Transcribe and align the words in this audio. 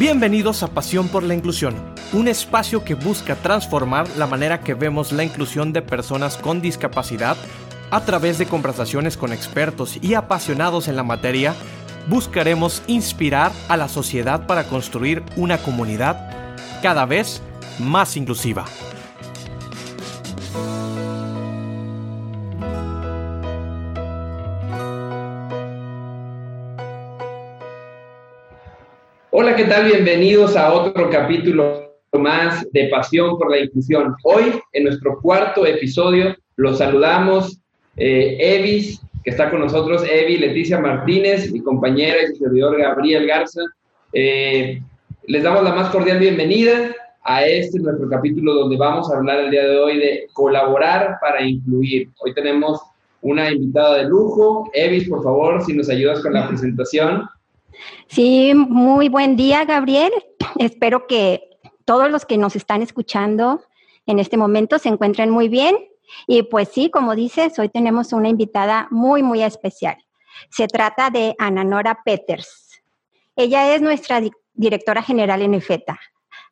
Bienvenidos 0.00 0.62
a 0.62 0.68
Pasión 0.68 1.08
por 1.08 1.22
la 1.22 1.34
Inclusión, 1.34 1.74
un 2.14 2.26
espacio 2.26 2.82
que 2.84 2.94
busca 2.94 3.36
transformar 3.36 4.08
la 4.16 4.26
manera 4.26 4.60
que 4.60 4.72
vemos 4.72 5.12
la 5.12 5.24
inclusión 5.24 5.74
de 5.74 5.82
personas 5.82 6.38
con 6.38 6.62
discapacidad 6.62 7.36
a 7.90 8.00
través 8.06 8.38
de 8.38 8.46
conversaciones 8.46 9.18
con 9.18 9.30
expertos 9.30 9.98
y 10.00 10.14
apasionados 10.14 10.88
en 10.88 10.96
la 10.96 11.02
materia. 11.02 11.54
Buscaremos 12.08 12.82
inspirar 12.86 13.52
a 13.68 13.76
la 13.76 13.88
sociedad 13.90 14.46
para 14.46 14.64
construir 14.64 15.22
una 15.36 15.58
comunidad 15.58 16.56
cada 16.80 17.04
vez 17.04 17.42
más 17.78 18.16
inclusiva. 18.16 18.64
¿Qué 29.60 29.66
tal? 29.66 29.84
Bienvenidos 29.84 30.56
a 30.56 30.72
otro 30.72 31.10
capítulo 31.10 31.92
más 32.18 32.66
de 32.72 32.88
Pasión 32.88 33.36
por 33.36 33.50
la 33.50 33.58
Inclusión. 33.58 34.16
Hoy, 34.22 34.58
en 34.72 34.84
nuestro 34.84 35.20
cuarto 35.20 35.66
episodio, 35.66 36.34
los 36.56 36.78
saludamos 36.78 37.60
eh, 37.98 38.38
Evis, 38.40 39.02
que 39.22 39.28
está 39.28 39.50
con 39.50 39.60
nosotros, 39.60 40.02
Evi, 40.10 40.38
Leticia 40.38 40.80
Martínez, 40.80 41.52
mi 41.52 41.60
compañera 41.60 42.22
y 42.22 42.36
servidor 42.36 42.78
Gabriel 42.78 43.26
Garza. 43.26 43.60
Eh, 44.14 44.80
les 45.26 45.42
damos 45.42 45.62
la 45.62 45.74
más 45.74 45.90
cordial 45.90 46.20
bienvenida 46.20 46.96
a 47.24 47.44
este 47.44 47.80
nuestro 47.80 48.08
capítulo 48.08 48.54
donde 48.54 48.78
vamos 48.78 49.12
a 49.12 49.18
hablar 49.18 49.40
el 49.40 49.50
día 49.50 49.64
de 49.64 49.78
hoy 49.78 49.98
de 49.98 50.26
colaborar 50.32 51.18
para 51.20 51.42
incluir. 51.42 52.08
Hoy 52.20 52.32
tenemos 52.32 52.80
una 53.20 53.50
invitada 53.50 53.98
de 53.98 54.04
lujo. 54.04 54.70
Evis, 54.72 55.06
por 55.06 55.22
favor, 55.22 55.62
si 55.62 55.74
nos 55.74 55.90
ayudas 55.90 56.20
con 56.22 56.32
la 56.32 56.48
presentación. 56.48 57.28
Sí, 58.08 58.52
muy 58.54 59.08
buen 59.08 59.36
día, 59.36 59.64
Gabriel. 59.64 60.12
Espero 60.58 61.06
que 61.06 61.48
todos 61.84 62.10
los 62.10 62.24
que 62.24 62.38
nos 62.38 62.56
están 62.56 62.82
escuchando 62.82 63.64
en 64.06 64.18
este 64.18 64.36
momento 64.36 64.78
se 64.78 64.88
encuentren 64.88 65.30
muy 65.30 65.48
bien. 65.48 65.76
Y 66.26 66.42
pues 66.42 66.68
sí, 66.72 66.90
como 66.90 67.14
dices, 67.14 67.58
hoy 67.58 67.68
tenemos 67.68 68.12
una 68.12 68.28
invitada 68.28 68.88
muy, 68.90 69.22
muy 69.22 69.42
especial. 69.42 69.96
Se 70.50 70.66
trata 70.66 71.10
de 71.10 71.34
Ana 71.38 71.64
Nora 71.64 72.00
Peters. 72.04 72.82
Ella 73.36 73.74
es 73.74 73.80
nuestra 73.80 74.20
directora 74.54 75.02
general 75.02 75.42
en 75.42 75.54
EFETA. 75.54 75.98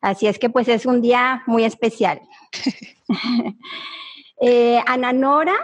Así 0.01 0.27
es 0.27 0.39
que 0.39 0.49
pues 0.49 0.67
es 0.67 0.85
un 0.85 1.01
día 1.01 1.43
muy 1.45 1.65
especial. 1.65 2.21
eh, 4.41 4.81
Ana 4.85 5.13
Nora 5.13 5.55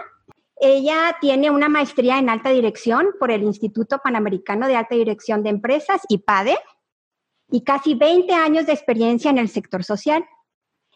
ella 0.58 1.16
tiene 1.20 1.50
una 1.50 1.68
maestría 1.68 2.18
en 2.18 2.30
alta 2.30 2.50
dirección 2.50 3.08
por 3.18 3.30
el 3.30 3.42
Instituto 3.42 3.98
Panamericano 4.02 4.66
de 4.66 4.76
Alta 4.76 4.94
Dirección 4.94 5.42
de 5.42 5.50
Empresas, 5.50 6.02
IPADE, 6.08 6.56
y 7.50 7.62
casi 7.62 7.94
20 7.94 8.32
años 8.34 8.66
de 8.66 8.72
experiencia 8.72 9.30
en 9.30 9.38
el 9.38 9.48
sector 9.48 9.84
social. 9.84 10.24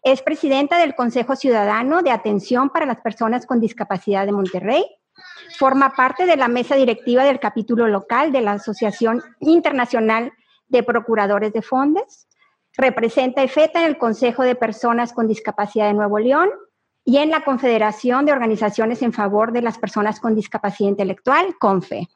Es 0.03 0.23
presidenta 0.23 0.79
del 0.79 0.95
Consejo 0.95 1.37
Ciudadano 1.37 2.03
de 2.03 2.11
Atención 2.11 2.71
para 2.71 2.87
las 2.87 3.01
Personas 3.03 3.47
con 3.47 3.61
Discapacidad 3.61 4.27
de 4.27 4.33
Monterrey. 4.33 4.85
Forma 5.59 5.91
parte 5.91 6.25
de 6.25 6.37
la 6.37 6.49
mesa 6.49 6.75
directiva 6.77 7.25
del 7.25 7.39
capítulo 7.39 7.87
local 7.87 8.33
de 8.33 8.41
la 8.41 8.53
Asociación 8.53 9.23
Internacional 9.41 10.33
de 10.69 10.83
Procuradores 10.83 11.53
de 11.53 11.61
Fondos. 11.61 12.27
Representa 12.77 13.43
EFETA 13.43 13.81
en 13.81 13.87
el 13.87 13.99
Consejo 13.99 14.43
de 14.43 14.55
Personas 14.55 15.13
con 15.13 15.29
Discapacidad 15.29 15.89
de 15.89 15.95
Nuevo 15.95 16.19
León 16.19 16.49
y 17.05 17.19
en 17.19 17.31
la 17.31 17.45
Confederación 17.45 18.25
de 18.27 18.33
Organizaciones 18.33 19.03
en 19.03 19.13
Favor 19.13 19.53
de 19.53 19.63
las 19.63 19.79
Personas 19.79 20.21
con 20.21 20.35
Discapacidad 20.35 20.91
Intelectual, 20.91 21.57
CONFE. 21.59 22.09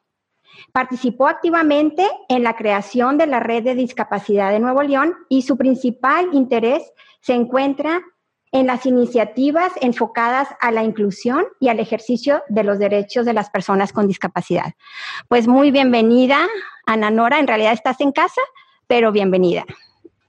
Participó 0.71 1.27
activamente 1.27 2.07
en 2.29 2.43
la 2.43 2.55
creación 2.55 3.17
de 3.17 3.27
la 3.27 3.39
Red 3.39 3.63
de 3.63 3.75
Discapacidad 3.75 4.51
de 4.51 4.59
Nuevo 4.59 4.83
León 4.83 5.15
y 5.27 5.41
su 5.41 5.57
principal 5.57 6.29
interés 6.33 6.83
se 7.19 7.33
encuentra 7.33 8.01
en 8.51 8.67
las 8.67 8.85
iniciativas 8.85 9.73
enfocadas 9.81 10.47
a 10.61 10.71
la 10.71 10.83
inclusión 10.83 11.45
y 11.59 11.67
al 11.67 11.81
ejercicio 11.81 12.41
de 12.47 12.63
los 12.63 12.79
derechos 12.79 13.25
de 13.25 13.33
las 13.33 13.49
personas 13.49 13.91
con 13.91 14.07
discapacidad. 14.07 14.75
Pues 15.27 15.45
muy 15.45 15.71
bienvenida, 15.71 16.47
Ana 16.85 17.11
Nora. 17.11 17.39
En 17.39 17.47
realidad 17.47 17.73
estás 17.73 17.99
en 17.99 18.13
casa, 18.13 18.41
pero 18.87 19.11
bienvenida. 19.11 19.65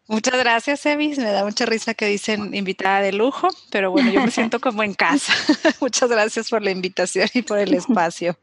Muchas 0.08 0.38
gracias, 0.38 0.86
Evis. 0.86 1.18
Me 1.18 1.30
da 1.30 1.44
mucha 1.44 1.66
risa 1.66 1.94
que 1.94 2.06
dicen 2.06 2.54
invitada 2.54 3.00
de 3.00 3.12
lujo, 3.12 3.48
pero 3.70 3.90
bueno, 3.90 4.10
yo 4.12 4.20
me 4.20 4.30
siento 4.30 4.60
como 4.60 4.82
en 4.84 4.94
casa. 4.94 5.32
Muchas 5.80 6.08
gracias 6.08 6.48
por 6.48 6.62
la 6.62 6.70
invitación 6.70 7.28
y 7.34 7.42
por 7.42 7.58
el 7.58 7.74
espacio. 7.74 8.36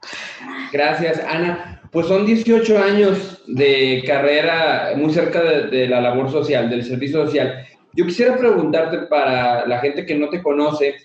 Gracias, 0.74 1.20
Ana. 1.20 1.82
Pues 1.92 2.08
son 2.08 2.26
18 2.26 2.84
años 2.84 3.42
de 3.48 4.04
carrera 4.06 4.94
muy 4.98 5.14
cerca 5.14 5.42
de, 5.42 5.88
la 5.88 6.02
labor 6.02 6.32
social, 6.32 6.70
del 6.70 6.84
servicio 6.84 7.26
social. 7.26 7.66
Yo 7.94 8.06
quisiera 8.06 8.36
preguntarte 8.36 8.98
para 9.08 9.66
la 9.68 9.80
gente 9.80 10.06
que 10.06 10.16
no 10.16 10.28
te 10.30 10.42
conoce, 10.42 10.96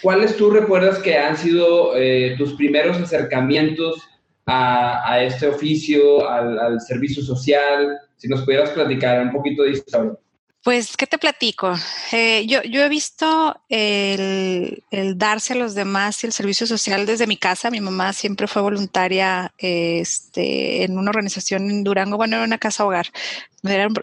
¿cuáles 0.00 0.36
tú 0.36 0.50
recuerdas 0.50 1.00
que 1.00 1.18
han 1.18 1.36
sido 1.36 1.96
eh, 1.96 2.36
tus 2.38 2.54
primeros 2.54 2.98
acercamientos 2.98 4.08
a, 4.46 5.22
este 5.22 5.48
oficio, 5.48 6.28
al, 6.28 6.58
al 6.58 6.80
servicio 6.80 7.22
social? 7.22 7.98
si 8.16 8.28
nos 8.28 8.42
pudieras 8.42 8.70
platicar 8.70 9.22
un 9.22 9.32
poquito 9.32 9.62
de 9.62 9.70
historia. 9.70 10.18
Pues, 10.66 10.96
¿qué 10.96 11.06
te 11.06 11.16
platico? 11.16 11.76
Eh, 12.10 12.44
yo, 12.48 12.58
he 12.60 12.88
visto 12.88 13.62
el, 13.68 14.82
darse 15.14 15.52
a 15.52 15.56
los 15.56 15.76
demás 15.76 16.24
y 16.24 16.26
el 16.26 16.32
servicio 16.32 16.66
social 16.66 17.06
desde 17.06 17.28
mi 17.28 17.36
casa. 17.36 17.70
Mi 17.70 17.80
mamá 17.80 18.12
siempre 18.12 18.48
fue 18.48 18.62
voluntaria 18.62 19.54
este, 19.58 20.82
en 20.82 20.98
una 20.98 21.10
organización 21.10 21.70
en 21.70 21.84
Durango, 21.84 22.16
bueno, 22.16 22.34
era 22.34 22.44
una 22.44 22.58
casa 22.58 22.84
hogar, 22.84 23.06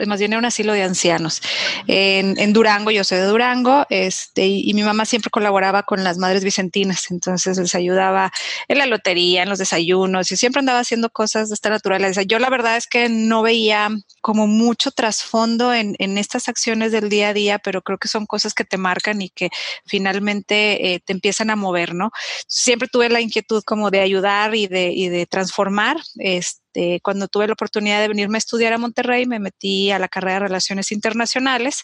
más 0.08 0.20
bien 0.20 0.34
era 0.34 0.40
un 0.40 0.46
asilo 0.46 0.74
de 0.74 0.84
ancianos. 0.84 1.42
En, 1.88 2.54
Durango, 2.54 2.92
yo 2.92 3.04
soy 3.04 3.20
de 3.20 3.26
Durango, 3.26 3.86
este, 3.90 4.48
y, 4.48 4.74
mi 4.74 4.84
mamá 4.84 5.06
siempre 5.06 5.30
colaboraba 5.30 5.84
con 5.84 6.04
las 6.04 6.18
madres 6.18 6.44
vicentinas, 6.44 7.10
entonces 7.12 7.58
les 7.58 7.76
ayudaba 7.76 8.32
en 8.68 8.78
la 8.78 8.86
lotería, 8.86 9.44
en 9.44 9.50
los 9.50 9.60
desayunos, 9.60 10.32
y 10.32 10.38
siempre 10.38 10.60
andaba 10.60 10.80
haciendo 10.80 11.10
cosas 11.10 11.50
de 11.50 11.56
esta 11.56 11.70
naturaleza. 11.70 12.24
Yo 12.24 12.40
la 12.40 12.50
verdad 12.50 12.78
es 12.78 12.88
que 12.88 13.10
no 13.10 13.42
veía 13.42 13.90
como 14.22 14.48
mucho 14.48 14.92
trasfondo 14.92 15.74
en, 15.74 15.96
en 16.00 16.18
estas 16.18 16.48
acciones 16.54 16.92
del 16.92 17.10
día 17.10 17.30
a 17.30 17.34
día, 17.34 17.60
pero 17.60 17.82
creo 17.82 17.98
que 17.98 18.08
son 18.08 18.26
cosas 18.26 18.54
que 18.54 18.64
te 18.64 18.78
marcan 18.78 19.22
y 19.22 19.30
que 19.30 19.50
finalmente 19.86 20.94
eh, 20.94 21.00
te 21.06 21.14
empiezan 21.14 21.50
a 21.50 21.56
mover, 21.56 21.94
¿no? 21.94 22.12
Siempre 22.48 22.88
tuve 22.88 23.10
la 23.10 23.22
inquietud 23.22 23.64
como 23.66 23.92
de 23.92 24.00
ayudar 24.02 24.56
y 24.56 24.68
de, 24.68 24.92
y 24.92 25.10
de 25.10 25.26
transformar. 25.26 25.98
Este, 26.18 26.63
este, 26.74 27.00
cuando 27.02 27.28
tuve 27.28 27.48
la 27.48 27.54
oportunidad 27.54 28.02
de 28.02 28.08
venirme 28.08 28.38
a 28.38 28.40
estudiar 28.40 28.74
a 28.74 28.78
Monterrey, 28.78 29.26
me 29.26 29.40
metí 29.40 29.92
a 29.92 30.00
la 30.00 30.08
carrera 30.08 30.36
de 30.36 30.40
Relaciones 30.48 30.92
Internacionales, 30.92 31.84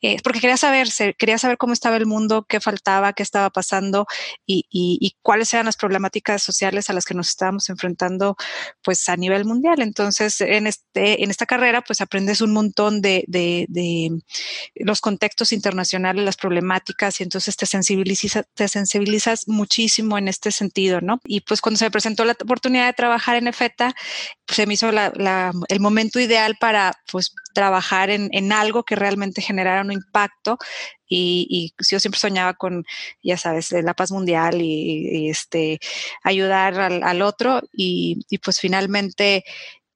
eh, 0.00 0.16
porque 0.22 0.40
quería 0.40 0.56
saber, 0.56 0.88
quería 1.18 1.38
saber 1.38 1.58
cómo 1.58 1.74
estaba 1.74 1.96
el 1.96 2.06
mundo, 2.06 2.46
qué 2.48 2.60
faltaba, 2.60 3.12
qué 3.12 3.22
estaba 3.22 3.50
pasando 3.50 4.06
y, 4.46 5.16
cuáles 5.22 5.52
eran 5.52 5.66
las 5.66 5.76
problemáticas 5.76 6.42
sociales 6.42 6.88
a 6.88 6.92
las 6.92 7.04
que 7.04 7.14
nos 7.14 7.28
estábamos 7.28 7.68
enfrentando, 7.68 8.36
pues 8.82 9.08
a 9.08 9.16
nivel 9.16 9.44
mundial. 9.44 9.80
Entonces, 9.80 10.40
en 10.40 10.66
este, 10.66 11.22
en 11.22 11.30
esta 11.30 11.46
carrera, 11.46 11.82
pues 11.82 12.00
aprendes 12.00 12.40
un 12.40 12.52
montón 12.52 13.00
de, 13.00 13.24
de, 13.26 13.66
de 13.68 14.10
los 14.76 15.00
contextos 15.00 15.52
internacionales, 15.52 16.24
las 16.24 16.36
problemáticas, 16.36 17.20
y 17.20 17.24
entonces 17.24 17.56
te 17.56 17.66
sensibilizas, 17.66 18.46
te 18.54 18.68
sensibilizas 18.68 19.48
muchísimo 19.48 20.16
en 20.16 20.28
este 20.28 20.52
sentido, 20.52 21.00
¿no? 21.00 21.20
Y 21.24 21.40
pues 21.40 21.60
cuando 21.60 21.78
se 21.78 21.86
me 21.86 21.90
presentó 21.90 22.24
la 22.24 22.32
oportunidad 22.32 22.86
de 22.86 22.92
trabajar 22.92 23.36
en 23.36 23.48
EFETA, 23.48 23.94
se 24.48 24.66
me 24.66 24.74
hizo 24.74 24.90
el 24.90 25.80
momento 25.80 26.20
ideal 26.20 26.56
para 26.60 26.92
pues 27.10 27.32
trabajar 27.52 28.10
en, 28.10 28.52
algo 28.52 28.84
que 28.84 28.96
realmente 28.96 29.42
generara 29.42 29.80
un 29.80 29.92
impacto 29.92 30.58
y, 31.08 31.72
yo 31.90 32.00
siempre 32.00 32.18
soñaba 32.18 32.54
con, 32.54 32.84
ya 33.22 33.36
sabes, 33.36 33.72
la 33.72 33.94
paz 33.94 34.10
mundial 34.12 34.60
y, 34.60 35.28
este, 35.30 35.78
ayudar 36.22 36.78
al, 36.80 37.22
otro 37.22 37.62
y, 37.72 38.24
pues 38.42 38.60
finalmente 38.60 39.44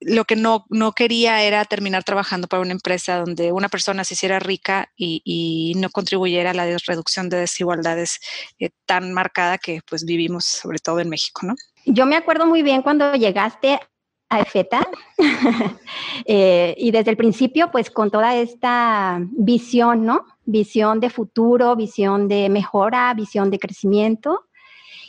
lo 0.02 0.24
que 0.24 0.34
no, 0.34 0.64
no 0.70 0.92
quería 0.92 1.42
era 1.42 1.62
terminar 1.66 2.04
trabajando 2.04 2.48
para 2.48 2.62
una 2.62 2.72
empresa 2.72 3.18
donde 3.18 3.52
una 3.52 3.68
persona 3.68 4.02
se 4.02 4.14
hiciera 4.14 4.38
rica 4.38 4.90
y, 4.96 5.74
no 5.76 5.90
contribuyera 5.90 6.50
a 6.50 6.54
la 6.54 6.66
reducción 6.86 7.28
de 7.28 7.38
desigualdades 7.38 8.18
eh, 8.58 8.70
tan 8.86 9.12
marcada 9.12 9.58
que 9.58 9.80
pues 9.88 10.04
vivimos 10.04 10.44
sobre 10.44 10.78
todo 10.78 11.00
en 11.00 11.08
México, 11.08 11.42
¿no? 11.46 11.54
Yo 11.86 12.06
me 12.06 12.16
acuerdo 12.16 12.46
muy 12.46 12.62
bien 12.62 12.82
cuando 12.82 13.14
llegaste 13.14 13.80
a 14.30 14.40
EFETA. 14.40 14.86
Eh, 16.26 16.74
y 16.78 16.90
desde 16.90 17.10
el 17.10 17.16
principio, 17.16 17.70
pues 17.72 17.90
con 17.90 18.10
toda 18.10 18.36
esta 18.36 19.18
visión, 19.32 20.04
¿no? 20.04 20.26
Visión 20.44 21.00
de 21.00 21.08
futuro, 21.08 21.74
visión 21.74 22.28
de 22.28 22.48
mejora, 22.48 23.12
visión 23.14 23.50
de 23.50 23.58
crecimiento 23.58 24.44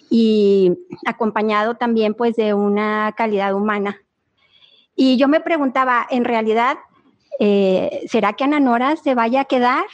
y 0.09 0.71
acompañado 1.05 1.75
también 1.75 2.13
pues 2.13 2.35
de 2.37 2.53
una 2.53 3.13
calidad 3.15 3.53
humana. 3.53 4.01
Y 4.95 5.17
yo 5.17 5.27
me 5.27 5.41
preguntaba, 5.41 6.07
en 6.09 6.23
realidad, 6.23 6.77
eh, 7.39 8.03
¿será 8.07 8.33
que 8.33 8.45
Ana 8.45 8.59
Nora 8.59 8.95
se 8.95 9.13
vaya 9.13 9.41
a 9.41 9.45
quedar 9.45 9.85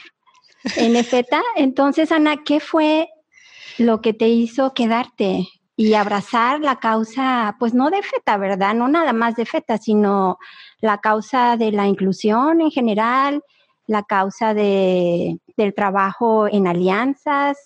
en 0.76 0.96
EFETA? 0.96 1.42
Entonces, 1.56 2.12
Ana, 2.12 2.38
¿qué 2.44 2.60
fue 2.60 3.08
lo 3.76 4.00
que 4.00 4.14
te 4.14 4.28
hizo 4.28 4.72
quedarte? 4.72 5.48
Y 5.78 5.94
abrazar 5.94 6.58
la 6.60 6.80
causa, 6.80 7.54
pues 7.60 7.72
no 7.72 7.88
de 7.88 8.02
FETA, 8.02 8.36
¿verdad? 8.36 8.74
No 8.74 8.88
nada 8.88 9.12
más 9.12 9.36
de 9.36 9.46
FETA, 9.46 9.78
sino 9.78 10.40
la 10.80 10.98
causa 10.98 11.56
de 11.56 11.70
la 11.70 11.86
inclusión 11.86 12.60
en 12.60 12.72
general, 12.72 13.44
la 13.86 14.02
causa 14.02 14.54
de, 14.54 15.38
del 15.56 15.74
trabajo 15.74 16.48
en 16.48 16.66
alianzas. 16.66 17.56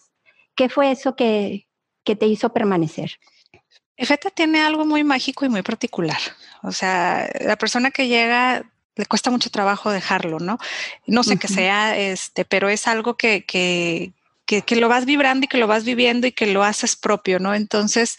¿Qué 0.55 0.69
fue 0.69 0.91
eso 0.91 1.17
que, 1.17 1.67
que 2.05 2.15
te 2.15 2.27
hizo 2.27 2.53
permanecer? 2.53 3.13
FETA 3.97 4.29
tiene 4.29 4.61
algo 4.61 4.85
muy 4.85 5.05
mágico 5.05 5.47
y 5.47 5.49
muy 5.49 5.63
particular. 5.63 6.21
O 6.63 6.71
sea, 6.71 7.31
la 7.41 7.57
persona 7.57 7.91
que 7.91 8.09
llega 8.09 8.63
le 8.95 9.07
cuesta 9.07 9.31
mucho 9.31 9.49
trabajo 9.49 9.91
dejarlo, 9.91 10.39
¿no? 10.39 10.59
No 11.07 11.23
sé 11.23 11.39
qué 11.39 11.49
sea, 11.49 11.97
este, 11.97 12.45
pero 12.45 12.69
es 12.69 12.87
algo 12.87 13.17
que, 13.17 13.47
que, 13.47 14.13
que, 14.47 14.77
lo 14.77 14.89
vas 14.89 15.07
vibrando 15.07 15.45
y 15.45 15.49
que 15.49 15.59
lo 15.59 15.67
vas 15.67 15.85
viviendo 15.85 16.27
y 16.27 16.33
que 16.33 16.47
lo 16.47 16.63
haces 16.63 16.97
propio, 16.97 17.39
¿no? 17.39 17.55
Entonces, 17.55 18.17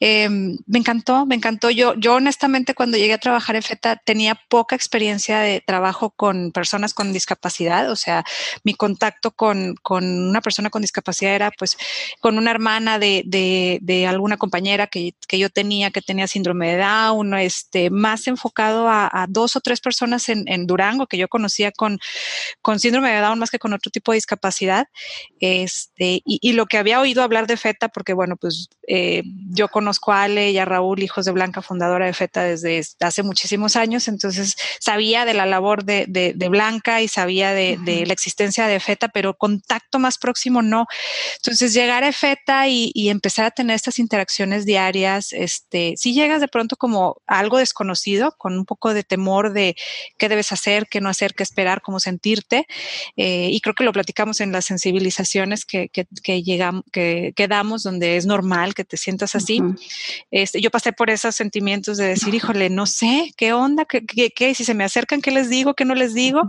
em, 0.00 0.56
me 0.66 0.78
encantó, 0.78 1.26
me 1.26 1.34
encantó. 1.34 1.70
Yo, 1.70 1.94
yo 1.94 2.14
honestamente 2.14 2.74
cuando 2.74 2.96
llegué 2.96 3.12
a 3.12 3.18
trabajar 3.18 3.56
en 3.56 3.62
FETA 3.62 3.96
tenía 4.04 4.34
poca 4.48 4.76
experiencia 4.76 5.40
de 5.40 5.60
trabajo 5.60 6.10
con 6.10 6.52
personas 6.52 6.94
con 6.94 7.12
discapacidad, 7.12 7.90
o 7.90 7.96
sea, 7.96 8.24
mi 8.62 8.74
contacto 8.74 9.32
con, 9.32 9.74
con 9.82 10.04
una 10.04 10.40
persona 10.40 10.70
con 10.70 10.82
discapacidad 10.82 11.34
era 11.34 11.50
pues 11.50 11.76
con 12.20 12.38
una 12.38 12.50
hermana 12.50 12.98
de, 12.98 13.22
de, 13.24 14.06
alguna 14.06 14.36
compañera 14.36 14.86
que, 14.86 15.14
que, 15.28 15.38
yo 15.38 15.50
tenía 15.50 15.90
que 15.90 16.02
tenía 16.02 16.26
síndrome 16.26 16.72
de 16.72 16.78
Down, 16.78 17.34
este, 17.34 17.90
más 17.90 18.26
enfocado 18.26 18.88
a, 18.88 19.26
dos 19.28 19.56
o 19.56 19.60
tres 19.60 19.80
personas 19.80 20.28
en, 20.28 20.44
en, 20.46 20.66
Durango 20.66 21.06
que 21.06 21.16
yo 21.16 21.28
conocía 21.28 21.72
con, 21.72 21.98
con 22.62 22.78
síndrome 22.78 23.10
de 23.10 23.20
Down 23.20 23.38
más 23.38 23.50
que 23.50 23.58
con 23.58 23.72
otro 23.72 23.90
tipo 23.90 24.12
de 24.12 24.16
discapacidad. 24.16 24.88
Este, 25.64 26.22
y, 26.24 26.52
lo 26.52 26.66
que 26.66 26.78
había 26.78 27.00
oído 27.00 27.22
hablar 27.22 27.46
de 27.46 27.56
FETA, 27.56 27.88
porque 27.88 28.12
bueno, 28.12 28.36
pues 28.36 28.68
eh, 28.86 29.22
yo 29.50 29.68
conozco 29.68 30.12
a 30.12 30.24
Ale 30.24 30.50
y 30.50 30.58
a 30.58 30.64
Raúl, 30.64 31.02
hijos 31.02 31.24
de 31.24 31.32
Blanca, 31.32 31.62
fundadora 31.62 32.06
de 32.06 32.12
FETA 32.12 32.44
desde 32.44 32.82
hace 33.00 33.22
muchísimos 33.22 33.76
años, 33.76 34.08
entonces 34.08 34.56
sabía 34.78 35.24
de 35.24 35.34
la 35.34 35.46
labor 35.46 35.84
de, 35.84 36.34
Blanca 36.48 37.00
y 37.00 37.08
sabía 37.08 37.52
de, 37.52 38.04
la 38.06 38.12
existencia 38.12 38.66
de 38.66 38.78
FETA, 38.78 39.08
pero 39.08 39.34
contacto 39.34 39.98
más 39.98 40.18
próximo 40.18 40.62
no. 40.62 40.86
Entonces 41.36 41.72
llegar 41.72 42.04
a 42.04 42.12
FETA 42.12 42.68
y, 42.68 42.92
empezar 43.08 43.46
a 43.46 43.50
tener 43.50 43.76
estas 43.76 43.98
interacciones 43.98 44.66
diarias, 44.66 45.32
este, 45.32 45.94
si 45.96 46.14
llegas 46.14 46.40
de 46.40 46.48
pronto 46.48 46.76
como 46.76 47.16
algo 47.26 47.58
desconocido, 47.58 48.34
con 48.38 48.56
un 48.56 48.64
poco 48.64 48.92
de 48.94 49.02
temor 49.02 49.52
de 49.52 49.76
qué 50.18 50.28
debes 50.28 50.52
hacer, 50.52 50.86
qué 50.88 51.00
no 51.00 51.08
hacer, 51.08 51.34
qué 51.34 51.42
esperar, 51.42 51.80
cómo 51.80 52.00
sentirte, 52.00 52.66
eh, 53.16 53.48
y 53.50 53.60
creo 53.60 53.74
que 53.74 53.84
lo 53.84 53.92
platicamos 53.92 54.40
en 54.40 54.52
las 54.52 54.64
sensibilizaciones 54.66 55.53
que, 55.64 55.88
que, 55.88 56.42
llegamos, 56.42 56.82
que, 56.90 57.32
damos 57.48 57.84
donde 57.84 58.16
es 58.16 58.26
normal 58.26 58.74
que 58.74 58.84
te 58.84 58.96
sientas 58.96 59.34
así. 59.34 59.60
este, 60.30 60.60
yo 60.60 60.70
pasé 60.70 60.92
por 60.92 61.10
esos 61.10 61.36
sentimientos 61.36 61.96
de 61.96 62.08
decir, 62.08 62.34
híjole, 62.34 62.70
no 62.70 62.86
sé, 62.86 63.32
¿qué 63.36 63.52
onda? 63.52 63.84
¿Qué, 63.84 64.04
qué, 64.04 64.54
Si 64.54 64.64
se 64.64 64.74
me 64.74 64.84
acercan, 64.84 65.20
¿qué 65.20 65.30
les 65.30 65.48
digo? 65.48 65.74
¿Qué 65.74 65.84
no 65.84 65.94
les 65.94 66.14
digo? 66.14 66.42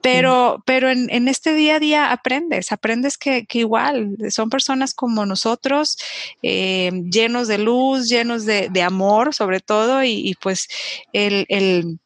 Pero, 0.00 0.62
pero 0.64 0.90
en, 0.90 1.10
en, 1.10 1.28
este 1.28 1.54
día 1.54 1.76
a 1.76 1.80
día 1.80 2.12
aprendes, 2.12 2.70
aprendes 2.70 3.18
que, 3.18 3.46
que 3.46 3.58
igual 3.58 4.16
son 4.30 4.48
personas 4.48 4.94
como 4.94 5.26
nosotros, 5.26 5.98
eh, 6.42 6.90
llenos 7.10 7.48
de 7.48 7.58
luz, 7.58 8.08
llenos 8.08 8.44
de, 8.44 8.68
de 8.70 8.82
amor 8.82 9.34
sobre 9.34 9.60
todo, 9.60 10.04
y, 10.04 10.12
y 10.12 10.34
pues 10.34 10.68
el, 11.12 11.46
el 11.48 11.98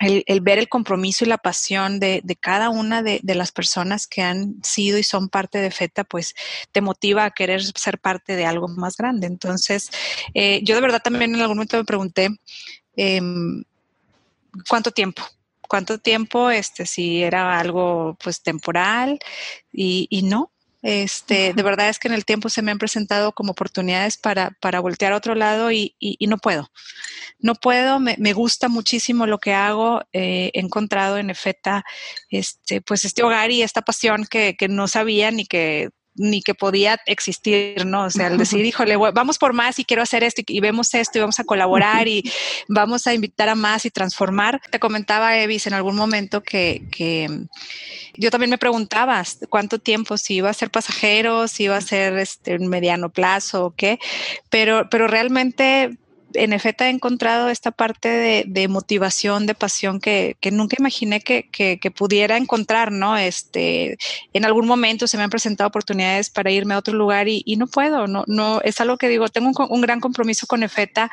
el, 0.00 0.40
ver 0.40 0.58
el 0.58 0.68
compromiso 0.68 1.24
y 1.24 1.28
la 1.28 1.38
pasión 1.38 1.98
de, 2.00 2.22
cada 2.40 2.70
una 2.70 3.02
de, 3.02 3.20
las 3.22 3.52
personas 3.52 4.06
que 4.06 4.22
han 4.22 4.56
sido 4.62 4.98
y 4.98 5.02
son 5.02 5.28
parte 5.28 5.58
de 5.58 5.70
FETA, 5.70 6.04
pues 6.04 6.34
te 6.72 6.80
motiva 6.80 7.24
a 7.24 7.30
querer 7.30 7.62
ser 7.62 7.98
parte 7.98 8.36
de 8.36 8.46
algo 8.46 8.68
más 8.68 8.96
grande. 8.96 9.26
Entonces, 9.26 9.90
eh, 10.34 10.60
yo 10.62 10.74
de 10.74 10.80
verdad 10.80 11.02
también 11.02 11.34
en 11.34 11.40
algún 11.40 11.56
momento 11.56 11.76
me 11.76 11.84
pregunté, 11.84 12.28
em, 12.96 13.64
¿cuánto 14.68 14.90
tiempo? 14.90 15.22
¿Cuánto 15.68 15.98
tiempo? 15.98 16.50
Este, 16.50 16.86
si 16.86 17.22
era 17.22 17.58
algo 17.58 18.16
pues 18.22 18.42
temporal 18.42 19.18
y, 19.72 20.06
y 20.10 20.22
no, 20.22 20.52
este, 20.82 21.52
de 21.54 21.62
verdad 21.62 21.88
es 21.88 21.98
que 21.98 22.08
en 22.08 22.14
el 22.14 22.24
tiempo 22.24 22.48
se 22.48 22.62
me 22.62 22.70
han 22.70 22.78
presentado 22.78 23.32
como 23.32 23.52
oportunidades 23.52 24.18
para, 24.18 24.52
para 24.60 24.80
voltear 24.80 25.12
a 25.12 25.16
otro 25.16 25.34
lado 25.34 25.72
y, 25.72 25.96
y, 25.98 26.26
no 26.26 26.38
puedo. 26.38 26.70
No 27.38 27.54
puedo, 27.54 27.98
me, 28.00 28.32
gusta 28.32 28.68
muchísimo 28.68 29.26
lo 29.26 29.38
que 29.38 29.52
hago. 29.52 30.02
Eh, 30.12 30.50
he 30.54 30.60
encontrado 30.60 31.18
en 31.18 31.30
Efeta 31.30 31.84
este, 32.30 32.80
pues 32.80 33.04
este 33.04 33.22
hogar 33.22 33.50
y 33.50 33.62
esta 33.62 33.82
pasión 33.82 34.26
que, 34.26 34.56
que 34.56 34.68
no 34.68 34.88
sabía 34.88 35.30
ni 35.30 35.46
que 35.46 35.90
ni 36.16 36.42
que 36.42 36.54
podía 36.54 37.00
existir, 37.06 37.84
¿no? 37.86 38.04
O 38.04 38.10
sea, 38.10 38.26
al 38.26 38.38
decir, 38.38 38.64
híjole, 38.66 38.96
vamos 38.96 39.38
por 39.38 39.52
más 39.52 39.78
y 39.78 39.84
quiero 39.84 40.02
hacer 40.02 40.24
esto 40.24 40.42
y, 40.46 40.60
vemos 40.60 40.94
esto 40.94 41.18
y 41.18 41.20
vamos 41.20 41.38
a 41.40 41.44
colaborar 41.44 42.08
y 42.08 42.30
vamos 42.68 43.06
a 43.06 43.14
invitar 43.14 43.48
a 43.48 43.54
más 43.54 43.84
y 43.84 43.90
transformar. 43.90 44.60
Te 44.70 44.78
comentaba, 44.78 45.38
Evis, 45.38 45.66
en 45.66 45.74
algún 45.74 45.96
momento 45.96 46.42
que, 46.42 46.82
que 46.90 47.28
yo 48.14 48.30
también 48.30 48.50
me 48.50 48.58
preguntaba 48.58 49.22
cuánto 49.48 49.78
tiempo, 49.78 50.16
si 50.16 50.34
iba 50.36 50.50
a 50.50 50.54
ser 50.54 50.70
pasajero, 50.70 51.48
si 51.48 51.64
iba 51.64 51.76
a 51.76 51.80
ser 51.80 52.18
este, 52.18 52.56
un 52.56 52.68
mediano 52.68 53.10
plazo 53.10 53.66
o 53.66 53.70
qué, 53.74 53.98
pero, 54.50 54.88
pero 54.90 55.06
realmente 55.06 55.96
en 56.36 56.52
efecto 56.52 56.84
he 56.84 56.88
encontrado 56.88 57.48
esta 57.48 57.70
parte 57.70 58.44
de, 58.46 58.68
motivación, 58.68 59.46
de 59.46 59.54
pasión 59.54 60.00
que, 60.00 60.36
nunca 60.52 60.76
imaginé 60.78 61.20
que, 61.20 61.92
pudiera 61.96 62.36
encontrar, 62.36 62.92
¿no? 62.92 63.16
Este, 63.16 63.98
en 64.32 64.44
algún 64.44 64.66
momento 64.66 65.06
se 65.06 65.16
me 65.16 65.22
han 65.22 65.30
presentado 65.30 65.68
oportunidades 65.68 66.30
para 66.30 66.50
irme 66.50 66.74
a 66.74 66.78
otro 66.78 66.94
lugar 66.94 67.28
y, 67.28 67.42
no 67.56 67.66
puedo, 67.66 68.06
no, 68.06 68.24
no, 68.26 68.60
es 68.62 68.80
algo 68.80 68.98
que 68.98 69.08
digo, 69.08 69.28
tengo 69.28 69.50
un, 69.68 69.80
gran 69.80 70.00
compromiso 70.00 70.46
con 70.46 70.62
EFETA, 70.62 71.10